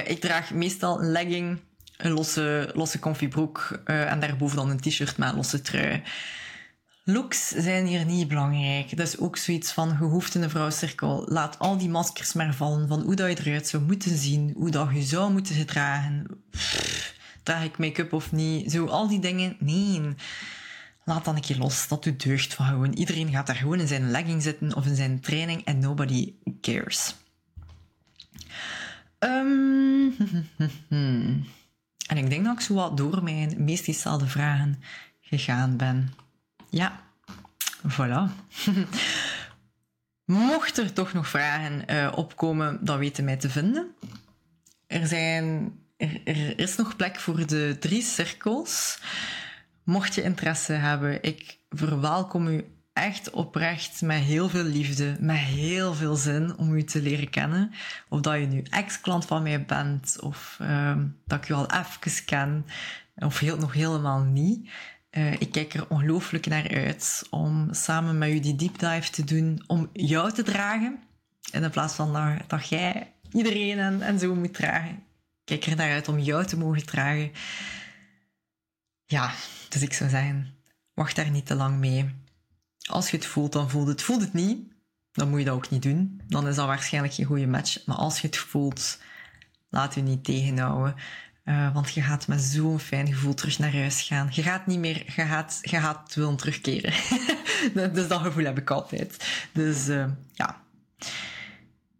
ik 0.04 0.20
draag 0.20 0.50
meestal 0.50 1.00
een 1.00 1.10
legging, 1.10 1.60
een 1.96 2.12
losse, 2.12 2.70
losse 2.74 2.98
comfy 2.98 3.28
broek 3.28 3.80
en 3.84 4.20
daarboven 4.20 4.56
dan 4.56 4.70
een 4.70 4.80
t-shirt 4.80 5.18
met 5.18 5.28
een 5.28 5.36
losse 5.36 5.60
trui. 5.60 6.02
Looks 7.06 7.48
zijn 7.48 7.86
hier 7.86 8.04
niet 8.04 8.28
belangrijk. 8.28 8.96
Dat 8.96 9.06
is 9.06 9.18
ook 9.18 9.36
zoiets 9.36 9.72
van, 9.72 9.88
je 9.88 10.04
hoeft 10.04 10.34
in 10.34 10.42
een 10.42 10.50
vrouwcirkel. 10.50 11.24
Laat 11.28 11.58
al 11.58 11.78
die 11.78 11.88
maskers 11.88 12.32
maar 12.32 12.54
vallen 12.54 12.88
van 12.88 13.00
hoe 13.00 13.14
dat 13.14 13.38
je 13.38 13.44
eruit 13.44 13.68
zou 13.68 13.82
moeten 13.82 14.16
zien, 14.16 14.52
hoe 14.56 14.70
dat 14.70 14.88
je 14.92 15.02
zou 15.02 15.32
moeten 15.32 15.54
gedragen. 15.54 16.26
Draag 17.42 17.64
ik 17.64 17.78
make-up 17.78 18.12
of 18.12 18.32
niet? 18.32 18.72
Zo, 18.72 18.86
al 18.86 19.08
die 19.08 19.20
dingen. 19.20 19.56
Nee. 19.58 20.14
Laat 21.04 21.24
dan 21.24 21.34
een 21.34 21.40
keer 21.40 21.58
los. 21.58 21.88
Dat 21.88 22.02
doet 22.02 22.22
deugd 22.22 22.54
van 22.54 22.66
gewoon. 22.66 22.92
Iedereen 22.92 23.30
gaat 23.30 23.46
daar 23.46 23.56
gewoon 23.56 23.80
in 23.80 23.88
zijn 23.88 24.10
legging 24.10 24.42
zitten 24.42 24.74
of 24.74 24.86
in 24.86 24.96
zijn 24.96 25.20
training 25.20 25.64
en 25.64 25.78
nobody 25.78 26.32
cares. 26.60 27.14
Um, 29.18 30.14
en 32.08 32.16
ik 32.16 32.30
denk 32.30 32.44
dat 32.44 32.54
ik 32.54 32.60
zo 32.60 32.74
wat 32.74 32.96
door 32.96 33.22
mijn 33.22 33.64
meest 33.64 33.84
gestelde 33.84 34.26
vragen 34.26 34.82
gegaan 35.20 35.76
ben. 35.76 36.12
Ja, 36.74 37.00
voilà. 37.88 38.28
Mocht 40.24 40.78
er 40.78 40.92
toch 40.92 41.12
nog 41.12 41.28
vragen 41.28 41.84
uh, 41.90 42.12
opkomen, 42.14 42.78
dan 42.80 42.98
weten 42.98 43.24
mij 43.24 43.36
te 43.36 43.50
vinden. 43.50 43.94
Er, 44.86 45.06
zijn, 45.06 45.72
er, 45.96 46.58
is 46.58 46.76
nog 46.76 46.96
plek 46.96 47.20
voor 47.20 47.46
de 47.46 47.76
drie 47.80 48.02
cirkels. 48.02 48.98
Mocht 49.84 50.14
je 50.14 50.22
interesse 50.22 50.72
hebben, 50.72 51.22
ik 51.22 51.58
verwelkom 51.68 52.46
u 52.46 52.64
echt 52.92 53.30
oprecht 53.30 54.02
met 54.02 54.18
heel 54.18 54.48
veel 54.48 54.64
liefde, 54.64 55.16
met 55.20 55.36
heel 55.36 55.94
veel 55.94 56.16
zin 56.16 56.56
om 56.56 56.74
u 56.74 56.84
te 56.84 57.02
leren 57.02 57.30
kennen. 57.30 57.72
Of 58.08 58.20
dat 58.20 58.34
je 58.34 58.46
nu 58.46 58.62
ex-klant 58.70 59.24
van 59.24 59.42
mij 59.42 59.64
bent, 59.64 60.16
of 60.20 60.58
uh, 60.62 60.96
dat 61.26 61.38
ik 61.38 61.48
u 61.48 61.54
al 61.54 61.70
even 61.70 62.24
ken, 62.24 62.66
of 63.16 63.38
heel, 63.38 63.56
nog 63.56 63.72
helemaal 63.72 64.22
niet. 64.22 64.68
Uh, 65.16 65.32
ik 65.32 65.52
kijk 65.52 65.74
er 65.74 65.88
ongelooflijk 65.88 66.46
naar 66.46 66.74
uit 66.74 67.26
om 67.30 67.68
samen 67.70 68.18
met 68.18 68.30
u 68.30 68.40
die 68.40 68.56
deep 68.56 68.78
dive 68.78 69.10
te 69.10 69.24
doen, 69.24 69.64
om 69.66 69.88
jou 69.92 70.32
te 70.32 70.42
dragen. 70.42 71.02
In 71.52 71.70
plaats 71.70 71.94
van 71.94 72.40
dat, 72.46 72.68
jij 72.68 73.12
iedereen 73.32 73.78
en, 73.78 74.02
en 74.02 74.18
zo 74.18 74.34
moet 74.34 74.54
dragen. 74.54 75.02
Kijk 75.44 75.66
er 75.66 75.76
naar 75.76 75.90
uit 75.90 76.08
om 76.08 76.18
jou 76.18 76.44
te 76.44 76.56
mogen 76.56 76.86
dragen. 76.86 77.32
Ja, 79.04 79.32
dus 79.68 79.82
ik 79.82 79.92
zou 79.92 80.10
zeggen, 80.10 80.54
wacht 80.94 81.16
daar 81.16 81.30
niet 81.30 81.46
te 81.46 81.54
lang 81.54 81.78
mee. 81.78 82.14
Als 82.84 83.10
je 83.10 83.16
het 83.16 83.26
voelt, 83.26 83.52
dan 83.52 83.70
voelt 83.70 83.88
het. 83.88 84.02
Voelt 84.02 84.20
het 84.20 84.32
niet, 84.32 84.72
dan 85.12 85.28
moet 85.28 85.38
je 85.38 85.44
dat 85.44 85.54
ook 85.54 85.70
niet 85.70 85.82
doen. 85.82 86.20
Dan 86.26 86.48
is 86.48 86.56
dat 86.56 86.66
waarschijnlijk 86.66 87.14
geen 87.14 87.26
goede 87.26 87.46
match. 87.46 87.86
Maar 87.86 87.96
als 87.96 88.20
je 88.20 88.26
het 88.26 88.36
voelt, 88.36 88.98
laat 89.68 89.94
je 89.94 90.02
niet 90.02 90.24
tegenhouden. 90.24 90.94
Uh, 91.44 91.74
want 91.74 91.94
je 91.94 92.02
gaat 92.02 92.26
met 92.26 92.40
zo'n 92.40 92.78
fijn 92.80 93.06
gevoel 93.06 93.34
terug 93.34 93.58
naar 93.58 93.72
huis 93.72 94.02
gaan. 94.02 94.28
Je 94.30 94.42
gaat 94.42 94.66
niet 94.66 94.78
meer, 94.78 95.02
je 95.16 95.22
gaat, 95.22 95.58
je 95.62 95.80
gaat 95.80 96.10
terugkeren. 96.36 96.92
dus 97.94 98.08
dat 98.08 98.20
gevoel 98.20 98.44
heb 98.44 98.58
ik 98.58 98.70
altijd. 98.70 99.26
Dus 99.52 99.88
uh, 99.88 100.04
ja. 100.32 100.62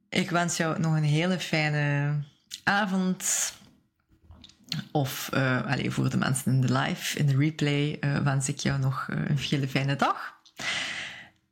Ik 0.09 0.31
wens 0.31 0.57
jou 0.57 0.81
nog 0.81 0.97
een 0.97 1.03
hele 1.03 1.39
fijne 1.41 2.15
avond. 2.63 3.53
Of 4.93 5.31
uh, 5.35 5.67
allez, 5.67 5.95
voor 5.95 6.11
de 6.11 6.17
mensen 6.17 6.53
in 6.53 6.61
de 6.61 6.73
live, 6.73 7.19
in 7.19 7.27
de 7.27 7.37
replay, 7.37 7.99
wens 8.23 8.49
ik 8.49 8.59
jou 8.59 8.79
nog 8.81 9.07
een 9.11 9.39
hele 9.39 9.69
fijne 9.69 9.97
dag. 9.97 10.35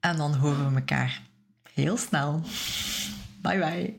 En 0.00 0.16
dan 0.16 0.34
horen 0.34 0.68
we 0.68 0.76
elkaar 0.76 1.20
heel 1.74 1.96
snel. 1.96 2.42
Bye 3.42 3.58
bye. 3.58 3.90